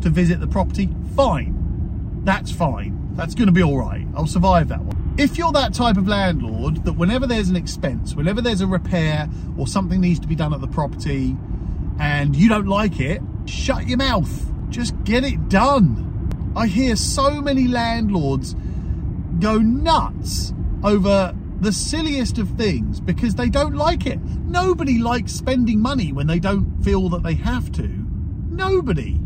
to 0.00 0.08
visit 0.08 0.40
the 0.40 0.46
property, 0.46 0.88
fine. 1.14 2.22
That's 2.24 2.50
fine. 2.50 3.14
That's 3.16 3.34
going 3.34 3.48
to 3.48 3.52
be 3.52 3.62
all 3.62 3.78
right. 3.78 4.06
I'll 4.14 4.26
survive 4.26 4.68
that 4.68 4.80
one. 4.80 5.14
If 5.18 5.36
you're 5.36 5.52
that 5.52 5.74
type 5.74 5.98
of 5.98 6.08
landlord 6.08 6.84
that 6.84 6.94
whenever 6.94 7.26
there's 7.26 7.50
an 7.50 7.56
expense, 7.56 8.14
whenever 8.14 8.40
there's 8.40 8.62
a 8.62 8.66
repair 8.66 9.28
or 9.58 9.66
something 9.66 10.00
needs 10.00 10.20
to 10.20 10.26
be 10.26 10.34
done 10.34 10.54
at 10.54 10.62
the 10.62 10.68
property 10.68 11.36
and 11.98 12.34
you 12.34 12.48
don't 12.48 12.66
like 12.66 12.98
it, 12.98 13.20
shut 13.44 13.86
your 13.86 13.98
mouth. 13.98 14.50
Just 14.70 14.94
get 15.04 15.24
it 15.24 15.50
done. 15.50 16.06
I 16.56 16.66
hear 16.66 16.96
so 16.96 17.42
many 17.42 17.68
landlords 17.68 18.54
go 19.40 19.58
nuts 19.58 20.52
over 20.84 21.34
the 21.60 21.72
silliest 21.72 22.38
of 22.38 22.48
things 22.50 23.00
because 23.00 23.34
they 23.34 23.48
don't 23.48 23.74
like 23.74 24.06
it. 24.06 24.20
Nobody 24.20 24.98
likes 24.98 25.32
spending 25.32 25.80
money 25.80 26.12
when 26.12 26.26
they 26.26 26.38
don't 26.38 26.82
feel 26.82 27.08
that 27.10 27.22
they 27.22 27.34
have 27.34 27.70
to. 27.72 27.88
Nobody. 28.48 29.18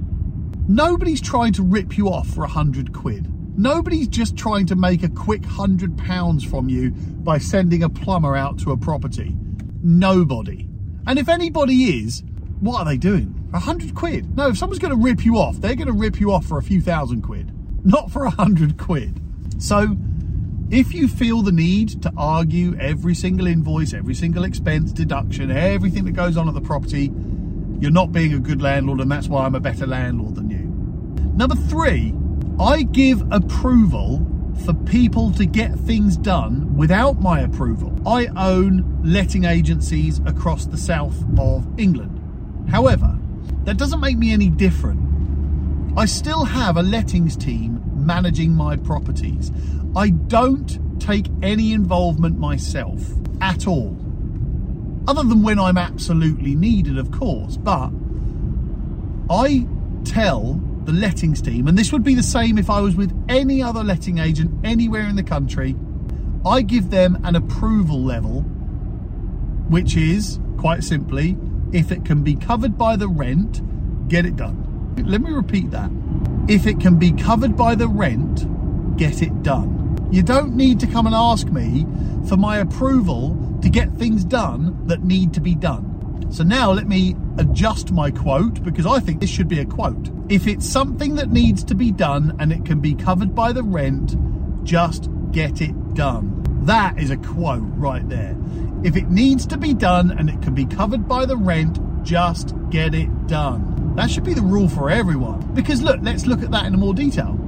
Nobody's 0.66 1.20
trying 1.20 1.52
to 1.54 1.62
rip 1.62 1.96
you 1.96 2.08
off 2.08 2.28
for 2.28 2.44
a 2.44 2.48
hundred 2.48 2.92
quid. 2.92 3.30
Nobody's 3.56 4.08
just 4.08 4.36
trying 4.36 4.66
to 4.66 4.74
make 4.74 5.02
a 5.02 5.08
quick 5.08 5.44
hundred 5.44 5.96
pounds 5.96 6.44
from 6.44 6.68
you 6.68 6.90
by 6.90 7.38
sending 7.38 7.82
a 7.82 7.88
plumber 7.88 8.34
out 8.34 8.58
to 8.60 8.72
a 8.72 8.76
property. 8.76 9.36
Nobody. 9.82 10.68
And 11.06 11.18
if 11.18 11.28
anybody 11.28 12.02
is, 12.04 12.24
what 12.60 12.80
are 12.80 12.84
they 12.84 12.96
doing? 12.96 13.48
A 13.52 13.60
hundred 13.60 13.94
quid? 13.94 14.36
No, 14.36 14.48
if 14.48 14.58
someone's 14.58 14.80
going 14.80 14.94
to 14.94 15.00
rip 15.00 15.24
you 15.24 15.36
off, 15.36 15.56
they're 15.60 15.76
going 15.76 15.86
to 15.86 15.92
rip 15.92 16.18
you 16.18 16.32
off 16.32 16.46
for 16.46 16.58
a 16.58 16.62
few 16.62 16.80
thousand 16.80 17.22
quid, 17.22 17.52
not 17.86 18.10
for 18.10 18.24
a 18.24 18.30
hundred 18.30 18.76
quid. 18.76 19.20
So, 19.58 19.96
if 20.70 20.94
you 20.94 21.08
feel 21.08 21.42
the 21.42 21.52
need 21.52 22.02
to 22.02 22.12
argue 22.16 22.76
every 22.78 23.14
single 23.14 23.46
invoice, 23.46 23.92
every 23.92 24.14
single 24.14 24.44
expense, 24.44 24.92
deduction, 24.92 25.50
everything 25.50 26.04
that 26.04 26.12
goes 26.12 26.36
on 26.36 26.48
at 26.48 26.54
the 26.54 26.60
property, 26.60 27.12
you're 27.80 27.90
not 27.90 28.12
being 28.12 28.32
a 28.32 28.38
good 28.38 28.62
landlord, 28.62 29.00
and 29.00 29.10
that's 29.10 29.28
why 29.28 29.44
I'm 29.44 29.54
a 29.54 29.60
better 29.60 29.86
landlord 29.86 30.36
than 30.36 30.50
you. 30.50 30.64
Number 31.36 31.54
three, 31.54 32.14
I 32.58 32.82
give 32.82 33.22
approval 33.30 34.26
for 34.64 34.72
people 34.72 35.32
to 35.32 35.44
get 35.44 35.74
things 35.80 36.16
done 36.16 36.76
without 36.76 37.20
my 37.20 37.40
approval. 37.40 37.92
I 38.06 38.26
own 38.36 39.00
letting 39.04 39.44
agencies 39.44 40.20
across 40.20 40.66
the 40.66 40.76
south 40.76 41.22
of 41.38 41.66
England. 41.78 42.20
However, 42.70 43.18
that 43.64 43.76
doesn't 43.76 44.00
make 44.00 44.16
me 44.16 44.32
any 44.32 44.48
different. 44.48 45.00
I 45.96 46.06
still 46.06 46.44
have 46.44 46.76
a 46.76 46.82
lettings 46.82 47.36
team 47.36 47.80
managing 48.04 48.52
my 48.52 48.76
properties. 48.76 49.50
I 49.96 50.10
don't 50.10 51.00
take 51.00 51.26
any 51.42 51.72
involvement 51.72 52.38
myself 52.38 53.02
at 53.40 53.66
all. 53.66 53.96
Other 55.06 55.22
than 55.22 55.42
when 55.42 55.58
I'm 55.58 55.76
absolutely 55.76 56.54
needed, 56.54 56.98
of 56.98 57.10
course, 57.10 57.56
but 57.56 57.90
I 59.30 59.66
tell 60.04 60.60
the 60.84 60.92
lettings 60.92 61.40
team, 61.42 61.68
and 61.68 61.76
this 61.76 61.92
would 61.92 62.04
be 62.04 62.14
the 62.14 62.22
same 62.22 62.58
if 62.58 62.70
I 62.70 62.80
was 62.80 62.96
with 62.96 63.12
any 63.28 63.62
other 63.62 63.82
letting 63.82 64.18
agent 64.18 64.50
anywhere 64.64 65.08
in 65.08 65.16
the 65.16 65.22
country, 65.22 65.76
I 66.46 66.62
give 66.62 66.90
them 66.90 67.20
an 67.24 67.36
approval 67.36 68.02
level, 68.02 68.42
which 69.68 69.96
is 69.96 70.38
quite 70.58 70.84
simply 70.84 71.36
if 71.72 71.90
it 71.90 72.04
can 72.04 72.22
be 72.22 72.36
covered 72.36 72.78
by 72.78 72.96
the 72.96 73.08
rent, 73.08 73.62
get 74.08 74.24
it 74.24 74.36
done. 74.36 74.94
Let 75.04 75.20
me 75.22 75.32
repeat 75.32 75.70
that. 75.72 75.90
If 76.46 76.66
it 76.66 76.78
can 76.78 76.98
be 76.98 77.12
covered 77.12 77.56
by 77.56 77.74
the 77.74 77.88
rent, 77.88 78.96
get 78.98 79.22
it 79.22 79.42
done. 79.42 80.08
You 80.12 80.22
don't 80.22 80.54
need 80.54 80.78
to 80.80 80.86
come 80.86 81.06
and 81.06 81.14
ask 81.14 81.48
me 81.48 81.86
for 82.28 82.36
my 82.36 82.58
approval 82.58 83.58
to 83.62 83.70
get 83.70 83.90
things 83.94 84.24
done 84.24 84.86
that 84.86 85.02
need 85.02 85.32
to 85.34 85.40
be 85.40 85.54
done. 85.54 86.30
So 86.30 86.42
now 86.42 86.70
let 86.70 86.86
me 86.86 87.16
adjust 87.38 87.92
my 87.92 88.10
quote 88.10 88.62
because 88.62 88.84
I 88.84 89.00
think 89.00 89.20
this 89.20 89.30
should 89.30 89.48
be 89.48 89.60
a 89.60 89.64
quote. 89.64 90.10
If 90.28 90.46
it's 90.46 90.68
something 90.68 91.14
that 91.14 91.30
needs 91.30 91.64
to 91.64 91.74
be 91.74 91.90
done 91.90 92.36
and 92.38 92.52
it 92.52 92.66
can 92.66 92.80
be 92.80 92.94
covered 92.94 93.34
by 93.34 93.52
the 93.52 93.62
rent, 93.62 94.14
just 94.64 95.08
get 95.30 95.62
it 95.62 95.94
done. 95.94 96.42
That 96.64 96.98
is 96.98 97.10
a 97.10 97.16
quote 97.16 97.62
right 97.76 98.06
there. 98.08 98.36
If 98.84 98.96
it 98.96 99.08
needs 99.08 99.46
to 99.46 99.56
be 99.56 99.72
done 99.72 100.10
and 100.10 100.28
it 100.28 100.42
can 100.42 100.54
be 100.54 100.66
covered 100.66 101.08
by 101.08 101.24
the 101.24 101.38
rent, 101.38 101.78
just 102.04 102.54
get 102.68 102.94
it 102.94 103.26
done. 103.26 103.83
That 103.96 104.10
should 104.10 104.24
be 104.24 104.34
the 104.34 104.42
rule 104.42 104.68
for 104.68 104.90
everyone. 104.90 105.40
Because 105.54 105.82
look, 105.82 106.00
let's 106.02 106.26
look 106.26 106.42
at 106.42 106.50
that 106.50 106.66
in 106.66 106.72
more 106.74 106.94
detail. 106.94 107.38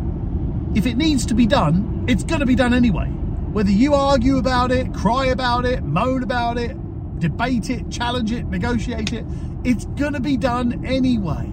If 0.75 0.87
it 0.87 0.97
needs 0.97 1.27
to 1.27 1.35
be 1.35 1.47
done, 1.47 2.05
it's 2.09 2.23
going 2.23 2.41
to 2.41 2.47
be 2.47 2.55
done 2.55 2.73
anyway. 2.73 3.07
Whether 3.07 3.71
you 3.71 3.95
argue 3.95 4.37
about 4.37 4.71
it, 4.71 4.93
cry 4.95 5.27
about 5.27 5.65
it, 5.65 5.83
moan 5.83 6.23
about 6.23 6.59
it, 6.59 6.77
debate 7.19 7.71
it, 7.71 7.91
challenge 7.91 8.31
it, 8.31 8.47
negotiate 8.47 9.13
it. 9.13 9.25
It's 9.65 9.87
going 9.87 10.13
to 10.13 10.21
be 10.21 10.37
done 10.37 10.85
anyway 10.87 11.51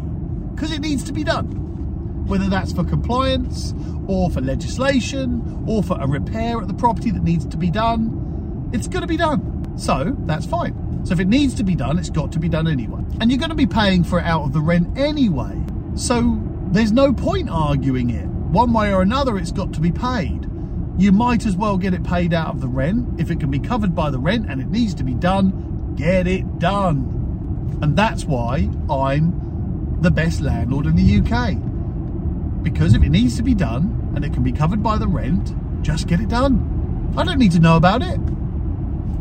because 0.53 0.71
it 0.71 0.81
needs 0.81 1.03
to 1.05 1.13
be 1.13 1.23
done. 1.23 2.25
Whether 2.27 2.49
that's 2.49 2.71
for 2.71 2.83
compliance 2.83 3.73
or 4.07 4.29
for 4.29 4.41
legislation 4.41 5.63
or 5.67 5.81
for 5.81 5.99
a 5.99 6.07
repair 6.07 6.61
at 6.61 6.67
the 6.67 6.73
property 6.73 7.09
that 7.11 7.23
needs 7.23 7.45
to 7.47 7.57
be 7.57 7.71
done, 7.71 8.69
it's 8.73 8.87
going 8.87 9.01
to 9.01 9.07
be 9.07 9.17
done. 9.17 9.77
So 9.77 10.15
that's 10.25 10.45
fine. 10.45 10.82
So 11.03 11.13
if 11.13 11.19
it 11.19 11.27
needs 11.27 11.53
to 11.55 11.63
be 11.63 11.75
done, 11.75 11.99
it's 11.99 12.09
got 12.09 12.31
to 12.31 12.39
be 12.39 12.49
done 12.49 12.67
anyway. 12.67 13.03
And 13.19 13.29
you're 13.29 13.39
going 13.39 13.49
to 13.49 13.55
be 13.55 13.67
paying 13.67 14.03
for 14.03 14.19
it 14.19 14.25
out 14.25 14.43
of 14.43 14.53
the 14.53 14.61
rent 14.61 14.97
anyway. 14.97 15.61
So 15.95 16.41
there's 16.71 16.91
no 16.91 17.13
point 17.13 17.49
arguing 17.49 18.09
it. 18.09 18.25
One 18.25 18.73
way 18.73 18.93
or 18.93 19.01
another, 19.01 19.37
it's 19.37 19.51
got 19.51 19.73
to 19.73 19.79
be 19.79 19.91
paid 19.91 20.49
you 20.97 21.11
might 21.11 21.45
as 21.45 21.55
well 21.55 21.77
get 21.77 21.93
it 21.93 22.03
paid 22.03 22.33
out 22.33 22.49
of 22.49 22.61
the 22.61 22.67
rent. 22.67 23.19
If 23.19 23.31
it 23.31 23.39
can 23.39 23.49
be 23.49 23.59
covered 23.59 23.95
by 23.95 24.09
the 24.09 24.19
rent 24.19 24.49
and 24.49 24.61
it 24.61 24.67
needs 24.67 24.93
to 24.95 25.03
be 25.03 25.13
done, 25.13 25.95
get 25.95 26.27
it 26.27 26.59
done. 26.59 27.79
And 27.81 27.95
that's 27.97 28.25
why 28.25 28.69
I'm 28.89 29.97
the 30.01 30.11
best 30.11 30.41
landlord 30.41 30.85
in 30.85 30.95
the 30.95 31.17
UK. 31.19 32.63
Because 32.63 32.93
if 32.93 33.03
it 33.03 33.09
needs 33.09 33.35
to 33.37 33.43
be 33.43 33.55
done 33.55 34.11
and 34.15 34.23
it 34.23 34.33
can 34.33 34.43
be 34.43 34.51
covered 34.51 34.83
by 34.83 34.97
the 34.97 35.07
rent, 35.07 35.53
just 35.83 36.07
get 36.07 36.19
it 36.19 36.29
done. 36.29 37.13
I 37.17 37.23
don't 37.23 37.39
need 37.39 37.51
to 37.53 37.59
know 37.59 37.75
about 37.75 38.01
it. 38.01 38.19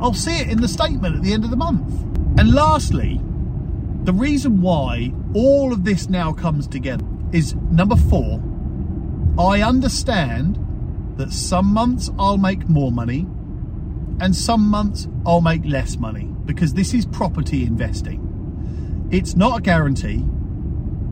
I'll 0.03 0.13
see 0.13 0.41
it 0.41 0.49
in 0.51 0.61
the 0.61 0.67
statement 0.67 1.15
at 1.15 1.23
the 1.23 1.33
end 1.33 1.45
of 1.45 1.51
the 1.51 1.57
month. 1.57 1.89
And 2.37 2.53
lastly, 2.53 3.21
the 4.03 4.13
reason 4.13 4.61
why 4.61 5.13
all 5.33 5.73
of 5.73 5.85
this 5.85 6.09
now 6.09 6.33
comes 6.33 6.67
together 6.67 7.07
is 7.31 7.55
number 7.71 7.95
four, 7.95 8.43
I 9.39 9.63
understand 9.63 10.59
that 11.19 11.33
some 11.33 11.67
months 11.67 12.11
I'll 12.19 12.37
make 12.37 12.69
more 12.69 12.91
money 12.91 13.29
and 14.21 14.35
some 14.35 14.69
months 14.69 15.07
I'll 15.25 15.41
make 15.41 15.65
less 15.65 15.97
money 15.97 16.25
because 16.47 16.75
this 16.75 16.95
is 16.95 17.07
property 17.07 17.65
investing. 17.65 19.09
It's 19.13 19.37
not 19.37 19.61
a 19.61 19.63
guarantee. 19.63 20.25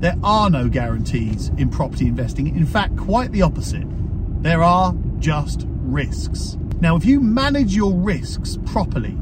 There 0.00 0.16
are 0.24 0.50
no 0.50 0.68
guarantees 0.68 1.50
in 1.58 1.68
property 1.68 2.08
investing. 2.08 2.56
In 2.56 2.66
fact, 2.66 2.96
quite 2.96 3.30
the 3.30 3.42
opposite. 3.42 3.86
There 4.42 4.64
are 4.64 4.94
just 5.18 5.66
risks. 5.68 6.56
Now, 6.80 6.96
if 6.96 7.04
you 7.04 7.20
manage 7.20 7.76
your 7.76 7.94
risks 7.94 8.58
properly 8.64 9.16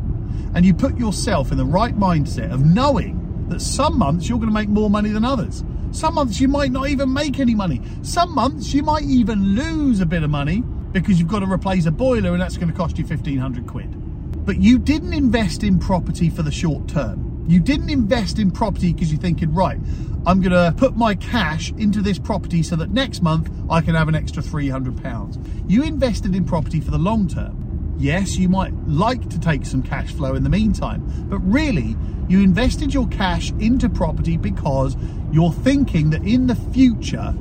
and 0.55 0.65
you 0.65 0.73
put 0.73 0.97
yourself 0.97 1.51
in 1.51 1.59
the 1.59 1.65
right 1.65 1.97
mindset 1.97 2.53
of 2.53 2.65
knowing 2.65 3.47
that 3.49 3.61
some 3.61 3.99
months 3.99 4.29
you're 4.29 4.39
going 4.39 4.49
to 4.49 4.55
make 4.55 4.69
more 4.69 4.89
money 4.89 5.11
than 5.11 5.25
others, 5.25 5.65
some 5.91 6.15
months 6.15 6.41
you 6.41 6.47
might 6.47 6.71
not 6.71 6.89
even 6.89 7.13
make 7.13 7.41
any 7.41 7.55
money, 7.55 7.83
some 8.03 8.33
months 8.33 8.73
you 8.73 8.83
might 8.83 9.03
even 9.03 9.57
lose 9.57 10.01
a 10.01 10.07
bit 10.07 10.23
of 10.23 10.31
money 10.31 10.63
because 10.93 11.19
you've 11.19 11.29
got 11.29 11.41
to 11.41 11.51
replace 11.51 11.87
a 11.87 11.91
boiler 11.91 12.33
and 12.33 12.41
that's 12.41 12.57
going 12.57 12.71
to 12.71 12.77
cost 12.77 12.97
you 12.97 13.05
1500 13.05 13.67
quid. 13.67 14.45
But 14.47 14.59
you 14.59 14.79
didn't 14.79 15.13
invest 15.13 15.65
in 15.65 15.79
property 15.79 16.31
for 16.31 16.43
the 16.43 16.53
short 16.53 16.87
term. 16.89 17.28
You 17.49 17.61
didn't 17.61 17.89
invest 17.89 18.39
in 18.39 18.51
property 18.51 18.93
because 18.93 19.11
you're 19.11 19.21
thinking, 19.21 19.55
right, 19.55 19.81
I'm 20.27 20.43
going 20.43 20.53
to 20.53 20.75
put 20.77 20.97
my 20.99 21.15
cash 21.15 21.73
into 21.73 22.03
this 22.03 22.19
property 22.19 22.63
so 22.63 22.77
that 22.77 22.91
next 22.91 23.23
month 23.23 23.51
I 23.71 23.81
can 23.81 23.95
have 23.95 24.07
an 24.07 24.15
extra 24.15 24.43
£300. 24.43 25.71
You 25.71 25.83
invested 25.83 26.35
in 26.35 26.45
property 26.45 26.79
for 26.79 26.91
the 26.91 26.99
long 26.99 27.27
term. 27.27 27.97
Yes, 27.99 28.37
you 28.37 28.51
might 28.51 28.75
like 28.87 29.31
to 29.31 29.41
take 29.41 29.65
some 29.65 29.83
cash 29.83 30.13
flow 30.13 30.35
in 30.35 30.45
the 30.45 30.51
meantime, 30.51 31.03
but 31.29 31.39
really, 31.39 31.97
you 32.29 32.43
invested 32.43 32.93
your 32.93 33.09
cash 33.09 33.51
into 33.53 33.89
property 33.89 34.37
because 34.37 34.95
you're 35.33 35.53
thinking 35.53 36.11
that 36.11 36.23
in 36.25 36.47
the 36.47 36.55
future, 36.55 37.35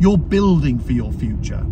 you're 0.00 0.18
building 0.18 0.78
for 0.78 0.92
your 0.92 1.12
future. 1.12 1.64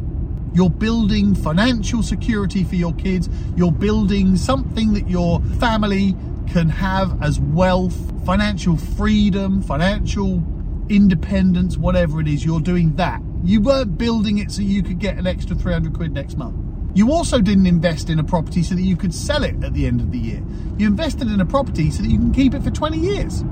You're 0.53 0.71
building 0.71 1.35
financial 1.35 2.03
security 2.03 2.63
for 2.63 2.77
your 2.77 2.93
kids. 2.95 3.29
You're 3.57 3.73
building 3.73 4.37
something 4.37 4.93
that 4.93 5.09
your 5.09 5.41
family 5.59 6.15
can 6.47 6.69
have 6.69 7.23
as 7.23 7.41
wealth, 7.41 7.97
financial 8.25 8.77
freedom, 8.77 9.63
financial 9.63 10.43
independence, 10.89 11.77
whatever 11.77 12.21
it 12.21 12.29
is, 12.29 12.45
you're 12.45 12.61
doing 12.61 12.95
that. 12.97 13.21
You 13.43 13.61
weren't 13.61 13.99
building 13.99 14.39
it 14.39 14.51
so 14.51 14.63
you 14.63 14.83
could 14.83 14.99
get 14.99 15.17
an 15.17 15.27
extra 15.27 15.57
300 15.57 15.95
quid 15.95 16.13
next 16.13 16.37
month. 16.37 16.57
You 16.95 17.11
also 17.13 17.41
didn't 17.41 17.67
invest 17.67 18.09
in 18.09 18.19
a 18.19 18.25
property 18.25 18.63
so 18.63 18.75
that 18.75 18.83
you 18.83 18.97
could 18.97 19.13
sell 19.13 19.43
it 19.43 19.63
at 19.65 19.75
the 19.75 19.87
end 19.87 20.01
of 20.01 20.13
the 20.13 20.19
year. 20.19 20.43
You 20.79 20.87
invested 20.87 21.29
in 21.29 21.41
a 21.41 21.47
property 21.47 21.91
so 21.91 22.03
that 22.03 22.09
you 22.09 22.19
can 22.19 22.33
keep 22.33 22.55
it 22.55 22.63
for 22.63 22.71
20 22.71 22.99
years. 22.99 23.45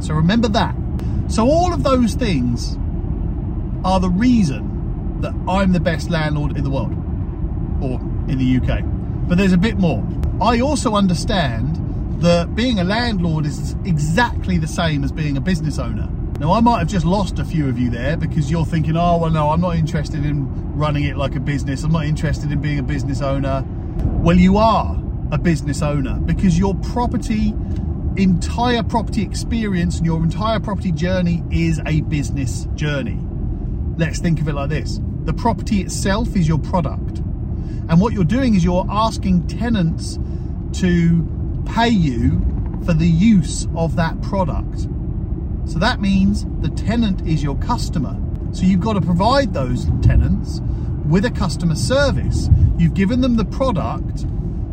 So 0.00 0.14
remember 0.14 0.48
that. 0.48 0.74
So 1.28 1.46
all 1.46 1.72
of 1.72 1.82
those 1.82 2.14
things 2.14 2.76
are 3.84 4.00
the 4.00 4.08
reason 4.08 5.20
that 5.20 5.34
I'm 5.48 5.72
the 5.72 5.80
best 5.80 6.10
landlord 6.10 6.56
in 6.56 6.64
the 6.64 6.70
world 6.70 6.92
or 7.82 8.00
in 8.30 8.38
the 8.38 8.56
UK. 8.56 8.82
But 9.28 9.38
there's 9.38 9.52
a 9.52 9.58
bit 9.58 9.78
more. 9.78 10.06
I 10.40 10.60
also 10.60 10.94
understand 10.94 11.78
that 12.22 12.54
being 12.54 12.78
a 12.78 12.84
landlord 12.84 13.46
is 13.46 13.76
exactly 13.84 14.56
the 14.56 14.66
same 14.66 15.04
as 15.04 15.12
being 15.12 15.36
a 15.36 15.40
business 15.40 15.78
owner. 15.78 16.08
Now, 16.38 16.52
I 16.52 16.60
might 16.60 16.78
have 16.78 16.88
just 16.88 17.04
lost 17.04 17.38
a 17.38 17.44
few 17.44 17.68
of 17.68 17.78
you 17.78 17.90
there 17.90 18.16
because 18.16 18.50
you're 18.50 18.64
thinking, 18.64 18.96
oh, 18.96 19.18
well, 19.18 19.30
no, 19.30 19.50
I'm 19.50 19.60
not 19.60 19.76
interested 19.76 20.24
in 20.24 20.76
running 20.76 21.04
it 21.04 21.16
like 21.16 21.34
a 21.34 21.40
business. 21.40 21.84
I'm 21.84 21.92
not 21.92 22.06
interested 22.06 22.50
in 22.50 22.60
being 22.60 22.78
a 22.78 22.82
business 22.82 23.22
owner. 23.22 23.64
Well, 24.22 24.38
you 24.38 24.56
are 24.56 25.00
a 25.30 25.38
business 25.38 25.82
owner 25.82 26.18
because 26.20 26.58
your 26.58 26.74
property, 26.76 27.54
entire 28.16 28.82
property 28.82 29.22
experience 29.22 29.98
and 29.98 30.06
your 30.06 30.22
entire 30.22 30.60
property 30.60 30.92
journey 30.92 31.42
is 31.50 31.80
a 31.86 32.00
business 32.02 32.66
journey. 32.74 33.18
Let's 33.98 34.20
think 34.20 34.40
of 34.40 34.48
it 34.48 34.54
like 34.54 34.70
this 34.70 35.00
the 35.24 35.32
property 35.32 35.82
itself 35.82 36.34
is 36.34 36.48
your 36.48 36.58
product. 36.58 37.18
And 37.88 38.00
what 38.00 38.12
you're 38.12 38.24
doing 38.24 38.54
is 38.54 38.64
you're 38.64 38.86
asking 38.90 39.46
tenants 39.46 40.18
to 40.80 41.41
pay 41.74 41.88
you 41.88 42.40
for 42.84 42.92
the 42.92 43.06
use 43.06 43.66
of 43.74 43.96
that 43.96 44.20
product. 44.22 44.82
So 45.64 45.78
that 45.78 46.00
means 46.00 46.44
the 46.60 46.68
tenant 46.70 47.26
is 47.26 47.42
your 47.42 47.56
customer. 47.56 48.20
So 48.52 48.64
you've 48.64 48.80
got 48.80 48.94
to 48.94 49.00
provide 49.00 49.54
those 49.54 49.86
tenants 50.02 50.60
with 51.08 51.24
a 51.24 51.30
customer 51.30 51.74
service. 51.74 52.50
You've 52.76 52.94
given 52.94 53.20
them 53.20 53.36
the 53.36 53.44
product, 53.44 54.26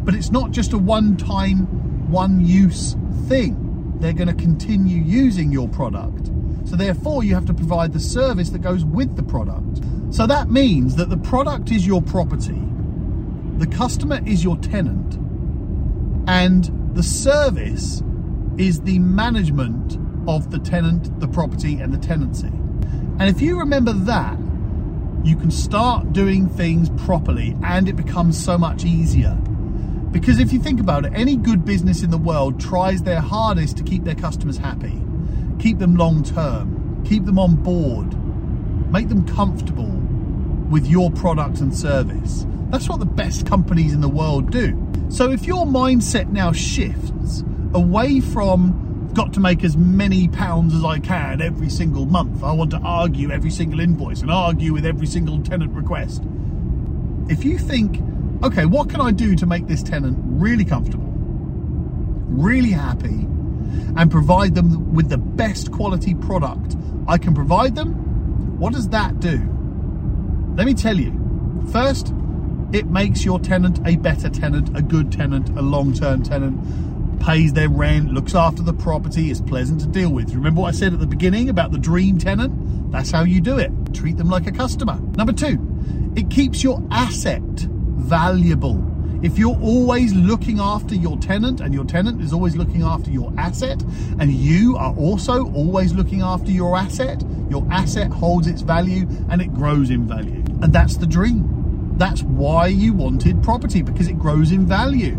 but 0.03 0.13
it's 0.13 0.31
not 0.31 0.51
just 0.51 0.73
a 0.73 0.77
one 0.77 1.15
time, 1.15 2.12
one 2.12 2.45
use 2.45 2.95
thing. 3.27 3.95
They're 3.99 4.13
going 4.13 4.27
to 4.27 4.33
continue 4.33 5.01
using 5.01 5.51
your 5.51 5.69
product. 5.69 6.27
So 6.65 6.75
therefore, 6.75 7.23
you 7.23 7.33
have 7.33 7.45
to 7.45 7.53
provide 7.53 7.93
the 7.93 7.99
service 7.99 8.49
that 8.49 8.59
goes 8.59 8.83
with 8.83 9.15
the 9.15 9.23
product. 9.23 9.81
So 10.13 10.27
that 10.27 10.49
means 10.49 10.95
that 10.97 11.09
the 11.09 11.17
product 11.17 11.71
is 11.71 11.85
your 11.85 12.01
property, 12.01 12.62
the 13.57 13.67
customer 13.67 14.19
is 14.25 14.43
your 14.43 14.57
tenant, 14.57 15.15
and 16.27 16.78
the 16.93 17.04
service 17.04 18.04
is 18.58 18.82
the 18.82 18.99
management 18.99 19.97
of 20.28 20.52
the 20.52 20.60
tenant, 20.60 21.19
the 21.19 21.28
property, 21.28 21.80
and 21.80 21.93
the 21.93 21.97
tenancy. 21.97 22.47
And 22.47 23.23
if 23.23 23.41
you 23.41 23.60
remember 23.60 23.93
that, 23.93 24.38
you 25.23 25.36
can 25.36 25.52
start 25.52 26.13
doing 26.13 26.47
things 26.47 26.89
properly 27.06 27.56
and 27.63 27.89
it 27.89 27.95
becomes 27.95 28.41
so 28.41 28.58
much 28.58 28.86
easier. 28.86 29.34
Because 30.12 30.39
if 30.39 30.52
you 30.52 30.60
think 30.60 30.80
about 30.80 31.06
it, 31.06 31.12
any 31.13 31.36
good 31.36 31.65
business 31.65 32.02
in 32.02 32.10
the 32.10 32.17
world 32.17 32.60
tries 32.60 33.04
their 33.04 33.21
hardest 33.21 33.78
to 33.78 33.84
keep 33.84 34.04
their 34.06 34.15
customers 34.15 34.58
happy, 34.58 35.02
keep 35.60 35.78
them 35.78 35.95
long 35.95 36.23
term, 36.23 37.04
keep 37.06 37.25
them 37.25 37.38
on 37.38 37.56
board, 37.56 38.15
make 38.91 39.10
them 39.10 39.28
comfortable 39.28 39.98
with 40.69 40.88
your 40.88 41.12
product 41.12 41.60
and 41.60 41.75
service. 41.75 42.45
That's 42.69 42.88
what 42.88 42.99
the 42.99 43.05
best 43.05 43.45
companies 43.45 43.93
in 43.93 44.01
the 44.01 44.10
world 44.10 44.51
do. 44.51 44.77
So 45.10 45.32
if 45.32 45.45
your 45.45 45.65
mindset 45.65 46.29
now 46.29 46.51
shifts 46.51 47.43
away 47.73 48.19
from 48.19 49.12
got 49.13 49.34
to 49.34 49.39
make 49.39 49.63
as 49.63 49.75
many 49.75 50.27
pounds 50.27 50.75
as 50.75 50.84
I 50.84 50.99
can 50.99 51.41
every 51.41 51.69
single 51.69 52.05
month, 52.05 52.43
I 52.43 52.51
want 52.51 52.71
to 52.71 52.77
argue 52.77 53.32
every 53.32 53.49
single 53.49 53.79
invoice 53.79 54.21
and 54.21 54.29
argue 54.29 54.71
with 54.71 54.86
every 54.86 55.08
single 55.08 55.41
tenant 55.41 55.73
request. 55.73 56.23
If 57.27 57.43
you 57.43 57.58
think, 57.58 57.99
okay, 58.43 58.65
what 58.65 58.89
can 58.89 59.01
I 59.01 59.12
do 59.12 59.36
to 59.36 59.45
make 59.45 59.67
this 59.67 59.82
tenant 59.82 60.17
really 60.21 60.63
comfortable, 60.63 61.12
really 62.27 62.71
happy, 62.71 63.27
and 63.97 64.12
provide 64.12 64.53
them 64.53 64.93
with 64.93 65.10
the 65.10 65.17
best 65.17 65.71
quality 65.71 66.13
product 66.13 66.75
I 67.08 67.17
can 67.17 67.34
provide 67.34 67.75
them, 67.75 68.60
what 68.60 68.73
does 68.73 68.89
that 68.89 69.19
do? 69.19 69.38
Let 70.59 70.65
me 70.65 70.73
tell 70.73 70.99
you. 70.99 71.13
First, 71.71 72.13
it 72.73 72.87
makes 72.87 73.23
your 73.23 73.39
tenant 73.39 73.79
a 73.87 73.95
better 73.95 74.27
tenant, 74.27 74.77
a 74.77 74.81
good 74.81 75.09
tenant, 75.09 75.47
a 75.57 75.61
long-term 75.61 76.23
tenant, 76.23 77.21
pays 77.21 77.53
their 77.53 77.69
rent, 77.69 78.11
looks 78.11 78.35
after 78.35 78.61
the 78.61 78.73
property, 78.73 79.31
is 79.31 79.39
pleasant 79.39 79.79
to 79.79 79.87
deal 79.87 80.09
with. 80.09 80.35
Remember 80.35 80.59
what 80.59 80.67
I 80.67 80.71
said 80.77 80.91
at 80.91 80.99
the 80.99 81.07
beginning 81.07 81.47
about 81.47 81.71
the 81.71 81.77
dream 81.77 82.17
tenant? 82.17 82.91
That's 82.91 83.09
how 83.09 83.23
you 83.23 83.39
do 83.39 83.57
it. 83.57 83.71
Treat 83.93 84.17
them 84.17 84.29
like 84.29 84.47
a 84.47 84.51
customer. 84.51 84.99
Number 85.15 85.31
two, 85.31 85.65
it 86.17 86.29
keeps 86.29 86.61
your 86.61 86.85
asset 86.91 87.39
valuable. 87.39 88.85
If 89.23 89.37
you're 89.37 89.59
always 89.61 90.13
looking 90.13 90.59
after 90.59 90.93
your 90.93 91.17
tenant 91.19 91.61
and 91.61 91.73
your 91.73 91.85
tenant 91.85 92.21
is 92.21 92.33
always 92.33 92.57
looking 92.57 92.83
after 92.83 93.11
your 93.11 93.33
asset 93.37 93.81
and 94.19 94.33
you 94.33 94.75
are 94.75 94.93
also 94.95 95.49
always 95.53 95.93
looking 95.93 96.21
after 96.21 96.51
your 96.51 96.75
asset, 96.75 97.23
your 97.49 97.65
asset 97.71 98.11
holds 98.11 98.47
its 98.47 98.61
value 98.61 99.07
and 99.29 99.41
it 99.41 99.53
grows 99.53 99.89
in 99.89 100.05
value. 100.05 100.43
And 100.61 100.73
that's 100.73 100.97
the 100.97 101.07
dream. 101.07 101.95
That's 101.97 102.23
why 102.23 102.67
you 102.67 102.93
wanted 102.93 103.43
property 103.43 103.81
because 103.81 104.07
it 104.07 104.17
grows 104.17 104.51
in 104.51 104.65
value. 104.65 105.13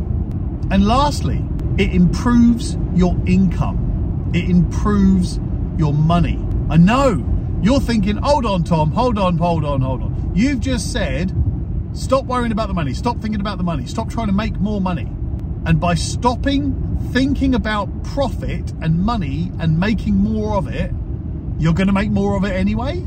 And 0.70 0.86
lastly, 0.86 1.44
it 1.78 1.92
improves 1.92 2.76
your 2.94 3.16
income. 3.26 4.30
It 4.34 4.48
improves 4.48 5.38
your 5.76 5.92
money. 5.92 6.38
I 6.68 6.76
know 6.76 7.26
you're 7.62 7.80
thinking, 7.80 8.16
hold 8.16 8.46
on, 8.46 8.64
Tom, 8.64 8.92
hold 8.92 9.18
on, 9.18 9.36
hold 9.38 9.64
on, 9.64 9.80
hold 9.80 10.02
on. 10.02 10.32
You've 10.34 10.60
just 10.60 10.92
said, 10.92 11.34
stop 11.92 12.24
worrying 12.24 12.52
about 12.52 12.68
the 12.68 12.74
money, 12.74 12.94
stop 12.94 13.18
thinking 13.20 13.40
about 13.40 13.58
the 13.58 13.64
money, 13.64 13.86
stop 13.86 14.08
trying 14.08 14.28
to 14.28 14.32
make 14.32 14.58
more 14.60 14.80
money. 14.80 15.08
And 15.66 15.80
by 15.80 15.94
stopping 15.94 16.90
thinking 17.12 17.54
about 17.54 18.04
profit 18.04 18.72
and 18.80 19.00
money 19.00 19.50
and 19.58 19.78
making 19.78 20.14
more 20.14 20.56
of 20.56 20.68
it, 20.68 20.92
you're 21.58 21.74
going 21.74 21.88
to 21.88 21.92
make 21.92 22.10
more 22.10 22.36
of 22.36 22.44
it 22.44 22.52
anyway? 22.52 23.06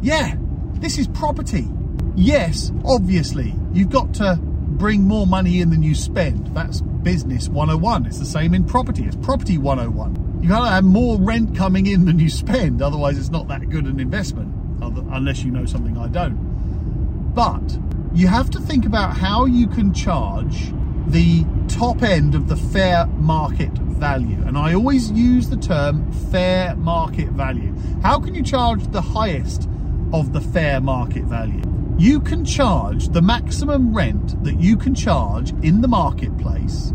Yeah, 0.00 0.36
this 0.74 0.98
is 0.98 1.08
property. 1.08 1.68
Yes, 2.14 2.72
obviously, 2.84 3.54
you've 3.72 3.90
got 3.90 4.12
to 4.14 4.38
bring 4.40 5.02
more 5.02 5.26
money 5.26 5.60
in 5.60 5.70
than 5.70 5.82
you 5.82 5.94
spend. 5.94 6.54
That's 6.54 6.80
business 6.80 7.48
101. 7.48 8.06
It's 8.06 8.18
the 8.18 8.24
same 8.24 8.54
in 8.54 8.64
property. 8.64 9.04
It's 9.04 9.16
property 9.16 9.58
101. 9.58 10.40
You've 10.42 10.50
gotta 10.50 10.70
have 10.70 10.84
more 10.84 11.18
rent 11.18 11.56
coming 11.56 11.86
in 11.86 12.04
than 12.04 12.18
you 12.18 12.28
spend, 12.28 12.82
otherwise 12.82 13.16
it's 13.16 13.30
not 13.30 13.46
that 13.48 13.68
good 13.70 13.86
an 13.86 14.00
investment, 14.00 14.52
unless 14.80 15.44
you 15.44 15.52
know 15.52 15.66
something 15.66 15.96
I 15.96 16.08
don't. 16.08 17.32
But 17.32 17.78
you 18.12 18.26
have 18.26 18.50
to 18.50 18.60
think 18.60 18.84
about 18.84 19.16
how 19.16 19.46
you 19.46 19.68
can 19.68 19.94
charge 19.94 20.72
the 21.06 21.44
top 21.68 22.02
end 22.02 22.34
of 22.34 22.48
the 22.48 22.56
fair 22.56 23.06
market 23.06 23.72
value. 23.72 24.42
And 24.44 24.58
I 24.58 24.74
always 24.74 25.10
use 25.12 25.48
the 25.48 25.56
term 25.56 26.10
fair 26.12 26.74
market 26.76 27.28
value. 27.28 27.74
How 28.02 28.18
can 28.18 28.34
you 28.34 28.42
charge 28.42 28.84
the 28.88 29.00
highest 29.00 29.68
of 30.12 30.32
the 30.32 30.40
fair 30.40 30.80
market 30.80 31.24
value? 31.24 31.62
you 32.02 32.18
can 32.18 32.44
charge 32.44 33.08
the 33.10 33.22
maximum 33.22 33.94
rent 33.94 34.42
that 34.42 34.58
you 34.58 34.76
can 34.76 34.92
charge 34.92 35.50
in 35.62 35.82
the 35.82 35.88
marketplace 35.88 36.92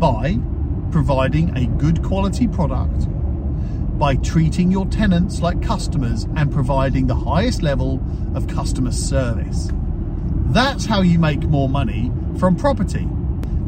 by 0.00 0.36
providing 0.90 1.56
a 1.56 1.66
good 1.78 2.02
quality 2.02 2.48
product, 2.48 3.06
by 4.00 4.16
treating 4.16 4.72
your 4.72 4.84
tenants 4.86 5.40
like 5.40 5.62
customers 5.62 6.24
and 6.36 6.50
providing 6.50 7.06
the 7.06 7.14
highest 7.14 7.62
level 7.62 8.02
of 8.34 8.48
customer 8.48 8.90
service. 8.90 9.70
That's 10.46 10.86
how 10.86 11.02
you 11.02 11.20
make 11.20 11.42
more 11.44 11.68
money 11.68 12.10
from 12.38 12.56
property. 12.56 13.06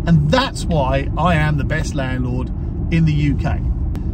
And 0.07 0.29
that's 0.29 0.65
why 0.65 1.09
I 1.17 1.37
am 1.37 1.57
the 1.57 1.65
best 1.65 1.95
landlord 1.95 2.49
in 2.93 3.05
the 3.05 3.33
UK. 3.33 3.61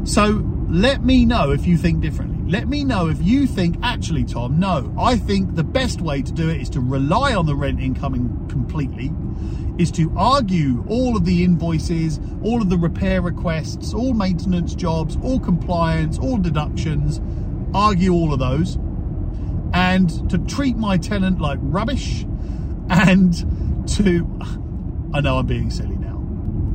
So 0.07 0.47
let 0.69 1.03
me 1.03 1.25
know 1.25 1.53
if 1.53 1.67
you 1.67 1.79
think 1.79 2.01
differently. 2.01 2.30
Let 2.51 2.67
me 2.67 2.83
know 2.83 3.07
if 3.07 3.23
you 3.23 3.47
think, 3.47 3.77
actually, 3.81 4.25
Tom, 4.25 4.59
no, 4.59 4.93
I 4.99 5.17
think 5.17 5.55
the 5.55 5.63
best 5.63 6.01
way 6.01 6.21
to 6.21 6.33
do 6.33 6.49
it 6.49 6.61
is 6.61 6.69
to 6.71 6.81
rely 6.81 7.33
on 7.33 7.47
the 7.47 7.55
rent 7.55 7.79
income 7.79 8.49
completely, 8.49 9.13
is 9.79 9.93
to 9.93 10.13
argue 10.17 10.85
all 10.89 11.17
of 11.17 11.25
the 11.25 11.45
invoices, 11.45 12.19
all 12.43 12.61
of 12.61 12.69
the 12.69 12.77
repair 12.77 13.23
requests, 13.23 13.95
all 13.95 14.15
maintenance 14.15 14.75
jobs, 14.75 15.17
all 15.23 15.39
compliance, 15.39 16.19
all 16.19 16.39
deductions, 16.39 17.21
argue 17.73 18.13
all 18.13 18.33
of 18.33 18.41
those, 18.41 18.81
and 19.73 20.29
to 20.29 20.37
treat 20.37 20.77
my 20.77 20.97
tenant 20.97 21.41
like 21.41 21.61
rubbish, 21.63 22.27
and 22.89 23.87
to, 23.89 24.29
I 25.15 25.21
know 25.21 25.39
I'm 25.39 25.47
being 25.47 25.71
silly 25.71 26.00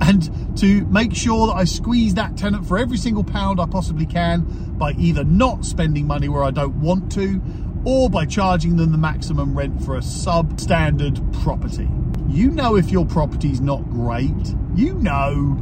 and 0.07 0.57
to 0.57 0.85
make 0.85 1.15
sure 1.15 1.47
that 1.47 1.53
I 1.53 1.63
squeeze 1.63 2.13
that 2.13 2.37
tenant 2.37 2.67
for 2.67 2.77
every 2.77 2.97
single 2.97 3.23
pound 3.23 3.59
I 3.59 3.65
possibly 3.65 4.05
can 4.05 4.41
by 4.77 4.91
either 4.91 5.23
not 5.23 5.65
spending 5.65 6.05
money 6.05 6.29
where 6.29 6.43
I 6.43 6.51
don't 6.51 6.75
want 6.75 7.11
to 7.13 7.41
or 7.85 8.09
by 8.09 8.25
charging 8.25 8.77
them 8.77 8.91
the 8.91 8.97
maximum 8.97 9.57
rent 9.57 9.83
for 9.83 9.95
a 9.95 10.01
substandard 10.01 11.41
property. 11.41 11.89
You 12.27 12.51
know 12.51 12.75
if 12.75 12.91
your 12.91 13.05
property's 13.05 13.61
not 13.61 13.89
great. 13.89 14.55
You 14.75 14.93
know. 14.95 15.59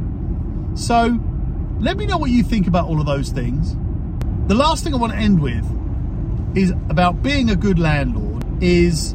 So 0.74 1.18
let 1.80 1.96
me 1.96 2.04
know 2.04 2.18
what 2.18 2.30
you 2.30 2.42
think 2.42 2.66
about 2.66 2.86
all 2.86 3.00
of 3.00 3.06
those 3.06 3.30
things. 3.30 3.76
The 4.48 4.54
last 4.54 4.84
thing 4.84 4.92
I 4.92 4.98
want 4.98 5.12
to 5.12 5.18
end 5.18 5.40
with 5.40 5.64
is 6.54 6.70
about 6.90 7.22
being 7.22 7.48
a 7.48 7.56
good 7.56 7.78
landlord 7.78 8.44
is 8.62 9.14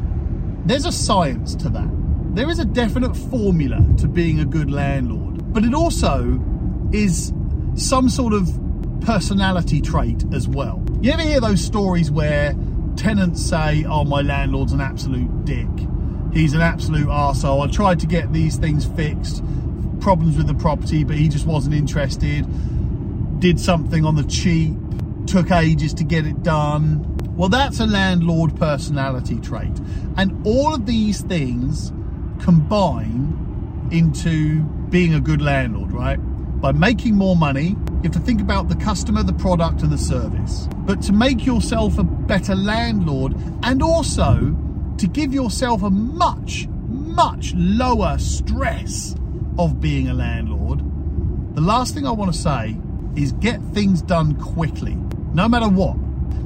there's 0.64 0.86
a 0.86 0.92
science 0.92 1.54
to 1.56 1.68
that. 1.70 1.99
There 2.32 2.48
is 2.48 2.60
a 2.60 2.64
definite 2.64 3.16
formula 3.16 3.84
to 3.98 4.06
being 4.06 4.38
a 4.38 4.44
good 4.44 4.70
landlord, 4.70 5.52
but 5.52 5.64
it 5.64 5.74
also 5.74 6.40
is 6.92 7.32
some 7.74 8.08
sort 8.08 8.34
of 8.34 8.48
personality 9.00 9.80
trait 9.80 10.24
as 10.32 10.46
well. 10.46 10.80
You 11.00 11.10
ever 11.10 11.22
hear 11.22 11.40
those 11.40 11.60
stories 11.60 12.08
where 12.08 12.54
tenants 12.94 13.44
say, 13.44 13.84
oh, 13.84 14.04
my 14.04 14.22
landlord's 14.22 14.72
an 14.72 14.80
absolute 14.80 15.44
dick. 15.44 15.66
He's 16.32 16.52
an 16.54 16.60
absolute 16.60 17.08
arsehole. 17.08 17.66
I 17.66 17.70
tried 17.70 17.98
to 18.00 18.06
get 18.06 18.32
these 18.32 18.56
things 18.56 18.86
fixed, 18.86 19.42
problems 20.00 20.36
with 20.36 20.46
the 20.46 20.54
property, 20.54 21.02
but 21.02 21.16
he 21.16 21.28
just 21.28 21.46
wasn't 21.46 21.74
interested. 21.74 22.46
Did 23.40 23.58
something 23.58 24.04
on 24.04 24.14
the 24.14 24.24
cheap, 24.24 24.76
took 25.26 25.50
ages 25.50 25.92
to 25.94 26.04
get 26.04 26.26
it 26.26 26.44
done. 26.44 27.06
Well, 27.36 27.48
that's 27.48 27.80
a 27.80 27.86
landlord 27.86 28.54
personality 28.56 29.40
trait. 29.40 29.76
And 30.16 30.46
all 30.46 30.72
of 30.72 30.86
these 30.86 31.22
things 31.22 31.90
combine 32.42 33.88
into 33.90 34.62
being 34.90 35.14
a 35.14 35.20
good 35.20 35.42
landlord, 35.42 35.92
right? 35.92 36.16
By 36.60 36.72
making 36.72 37.16
more 37.16 37.36
money, 37.36 37.68
you 37.68 38.02
have 38.04 38.12
to 38.12 38.20
think 38.20 38.40
about 38.40 38.68
the 38.68 38.76
customer, 38.76 39.22
the 39.22 39.32
product, 39.32 39.82
and 39.82 39.90
the 39.90 39.98
service. 39.98 40.68
But 40.78 41.02
to 41.02 41.12
make 41.12 41.46
yourself 41.46 41.98
a 41.98 42.04
better 42.04 42.54
landlord 42.54 43.34
and 43.62 43.82
also 43.82 44.56
to 44.98 45.06
give 45.06 45.32
yourself 45.32 45.82
a 45.82 45.90
much, 45.90 46.68
much 46.88 47.54
lower 47.54 48.18
stress 48.18 49.14
of 49.58 49.80
being 49.80 50.08
a 50.08 50.14
landlord, 50.14 50.80
the 51.54 51.60
last 51.60 51.94
thing 51.94 52.06
I 52.06 52.10
want 52.10 52.32
to 52.32 52.38
say 52.38 52.76
is 53.16 53.32
get 53.32 53.60
things 53.74 54.02
done 54.02 54.36
quickly, 54.36 54.94
no 55.34 55.48
matter 55.48 55.68
what. 55.68 55.96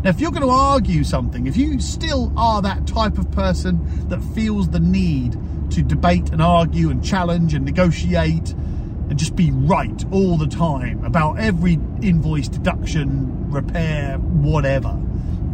Now, 0.04 0.10
if 0.10 0.20
you're 0.20 0.32
going 0.32 0.42
to 0.42 0.50
argue 0.50 1.02
something, 1.02 1.46
if 1.46 1.56
you 1.56 1.80
still 1.80 2.32
are 2.36 2.60
that 2.62 2.86
type 2.86 3.16
of 3.16 3.30
person 3.30 4.08
that 4.08 4.22
feels 4.34 4.68
the 4.68 4.80
need 4.80 5.38
to 5.74 5.82
debate 5.82 6.30
and 6.30 6.40
argue 6.40 6.90
and 6.90 7.04
challenge 7.04 7.54
and 7.54 7.64
negotiate 7.64 8.50
and 8.50 9.18
just 9.18 9.36
be 9.36 9.50
right 9.50 10.04
all 10.12 10.36
the 10.36 10.46
time 10.46 11.04
about 11.04 11.38
every 11.38 11.74
invoice, 12.00 12.48
deduction, 12.48 13.50
repair, 13.50 14.18
whatever. 14.18 14.98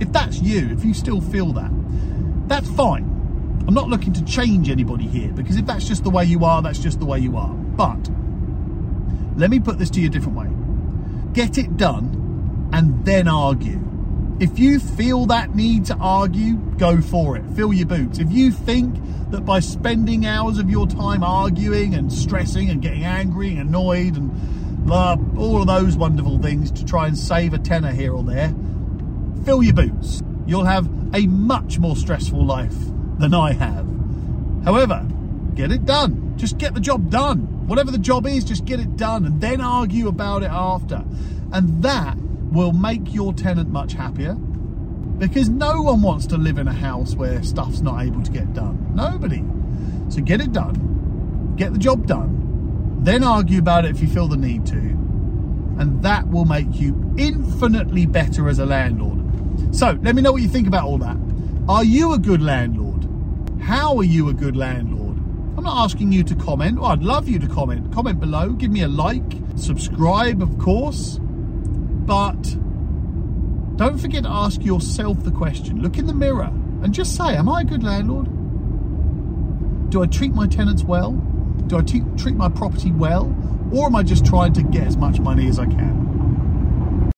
If 0.00 0.12
that's 0.12 0.40
you, 0.40 0.68
if 0.70 0.84
you 0.84 0.94
still 0.94 1.20
feel 1.20 1.52
that, 1.54 1.70
that's 2.48 2.68
fine. 2.70 3.04
I'm 3.66 3.74
not 3.74 3.88
looking 3.88 4.12
to 4.14 4.24
change 4.24 4.68
anybody 4.68 5.06
here 5.06 5.32
because 5.32 5.56
if 5.56 5.66
that's 5.66 5.86
just 5.86 6.04
the 6.04 6.10
way 6.10 6.24
you 6.24 6.44
are, 6.44 6.60
that's 6.62 6.78
just 6.78 6.98
the 6.98 7.06
way 7.06 7.18
you 7.18 7.36
are. 7.36 7.52
But 7.54 8.10
let 9.36 9.50
me 9.50 9.58
put 9.58 9.78
this 9.78 9.90
to 9.90 10.00
you 10.00 10.08
a 10.08 10.10
different 10.10 10.36
way 10.36 10.48
get 11.32 11.58
it 11.58 11.76
done 11.76 12.68
and 12.72 13.04
then 13.04 13.28
argue. 13.28 13.89
If 14.40 14.58
you 14.58 14.80
feel 14.80 15.26
that 15.26 15.54
need 15.54 15.84
to 15.86 15.96
argue, 15.96 16.54
go 16.56 17.02
for 17.02 17.36
it. 17.36 17.44
Fill 17.54 17.74
your 17.74 17.86
boots. 17.86 18.18
If 18.18 18.32
you 18.32 18.50
think 18.50 18.96
that 19.30 19.44
by 19.44 19.60
spending 19.60 20.24
hours 20.24 20.56
of 20.56 20.70
your 20.70 20.86
time 20.86 21.22
arguing 21.22 21.94
and 21.94 22.10
stressing 22.10 22.70
and 22.70 22.80
getting 22.80 23.04
angry 23.04 23.50
and 23.50 23.68
annoyed 23.68 24.16
and 24.16 24.86
blah, 24.86 25.16
all 25.36 25.60
of 25.60 25.66
those 25.66 25.98
wonderful 25.98 26.38
things 26.38 26.70
to 26.70 26.86
try 26.86 27.06
and 27.06 27.18
save 27.18 27.52
a 27.52 27.58
tenner 27.58 27.92
here 27.92 28.14
or 28.14 28.24
there, 28.24 28.54
fill 29.44 29.62
your 29.62 29.74
boots. 29.74 30.22
You'll 30.46 30.64
have 30.64 30.86
a 31.14 31.26
much 31.26 31.78
more 31.78 31.94
stressful 31.94 32.42
life 32.42 32.76
than 33.18 33.34
I 33.34 33.52
have. 33.52 33.86
However, 34.64 35.06
get 35.54 35.70
it 35.70 35.84
done. 35.84 36.32
Just 36.38 36.56
get 36.56 36.72
the 36.72 36.80
job 36.80 37.10
done. 37.10 37.68
Whatever 37.68 37.90
the 37.90 37.98
job 37.98 38.26
is, 38.26 38.44
just 38.44 38.64
get 38.64 38.80
it 38.80 38.96
done 38.96 39.26
and 39.26 39.38
then 39.38 39.60
argue 39.60 40.08
about 40.08 40.42
it 40.42 40.50
after. 40.50 41.04
And 41.52 41.82
that 41.82 42.16
will 42.50 42.72
make 42.72 43.14
your 43.14 43.32
tenant 43.32 43.70
much 43.70 43.92
happier 43.92 44.34
because 45.18 45.48
no 45.48 45.82
one 45.82 46.02
wants 46.02 46.26
to 46.26 46.36
live 46.36 46.58
in 46.58 46.66
a 46.66 46.72
house 46.72 47.14
where 47.14 47.42
stuff's 47.42 47.80
not 47.80 48.02
able 48.02 48.22
to 48.22 48.30
get 48.30 48.52
done. 48.54 48.94
Nobody. 48.94 49.44
So 50.08 50.20
get 50.22 50.40
it 50.40 50.52
done, 50.52 51.54
get 51.56 51.72
the 51.72 51.78
job 51.78 52.06
done, 52.06 53.02
then 53.02 53.22
argue 53.22 53.58
about 53.58 53.84
it 53.84 53.92
if 53.92 54.00
you 54.00 54.08
feel 54.08 54.26
the 54.26 54.36
need 54.36 54.66
to, 54.66 54.76
and 54.76 56.02
that 56.02 56.26
will 56.28 56.46
make 56.46 56.80
you 56.80 57.14
infinitely 57.16 58.06
better 58.06 58.48
as 58.48 58.58
a 58.58 58.66
landlord. 58.66 59.20
So 59.74 59.98
let 60.02 60.14
me 60.14 60.22
know 60.22 60.32
what 60.32 60.42
you 60.42 60.48
think 60.48 60.66
about 60.66 60.84
all 60.84 60.98
that. 60.98 61.16
Are 61.68 61.84
you 61.84 62.12
a 62.14 62.18
good 62.18 62.42
landlord? 62.42 63.06
How 63.62 63.96
are 63.98 64.04
you 64.04 64.30
a 64.30 64.34
good 64.34 64.56
landlord? 64.56 65.16
I'm 65.56 65.64
not 65.64 65.84
asking 65.84 66.12
you 66.12 66.24
to 66.24 66.34
comment. 66.34 66.78
I'd 66.82 67.02
love 67.02 67.28
you 67.28 67.38
to 67.38 67.46
comment. 67.46 67.92
Comment 67.92 68.18
below. 68.18 68.50
Give 68.50 68.70
me 68.70 68.82
a 68.82 68.88
like. 68.88 69.22
Subscribe, 69.56 70.42
of 70.42 70.58
course. 70.58 71.20
But 72.10 72.42
don't 73.76 73.98
forget 73.98 74.24
to 74.24 74.28
ask 74.28 74.64
yourself 74.64 75.22
the 75.22 75.30
question. 75.30 75.80
Look 75.80 75.96
in 75.96 76.06
the 76.06 76.12
mirror 76.12 76.50
and 76.82 76.92
just 76.92 77.14
say, 77.14 77.36
Am 77.36 77.48
I 77.48 77.60
a 77.60 77.64
good 77.64 77.84
landlord? 77.84 78.26
Do 79.90 80.02
I 80.02 80.06
treat 80.06 80.34
my 80.34 80.48
tenants 80.48 80.82
well? 80.82 81.12
Do 81.68 81.78
I 81.78 81.82
treat 81.82 82.34
my 82.34 82.48
property 82.48 82.90
well? 82.90 83.32
Or 83.72 83.86
am 83.86 83.94
I 83.94 84.02
just 84.02 84.26
trying 84.26 84.54
to 84.54 84.62
get 84.64 84.88
as 84.88 84.96
much 84.96 85.20
money 85.20 85.46
as 85.46 85.60
I 85.60 85.66
can? 85.66 86.09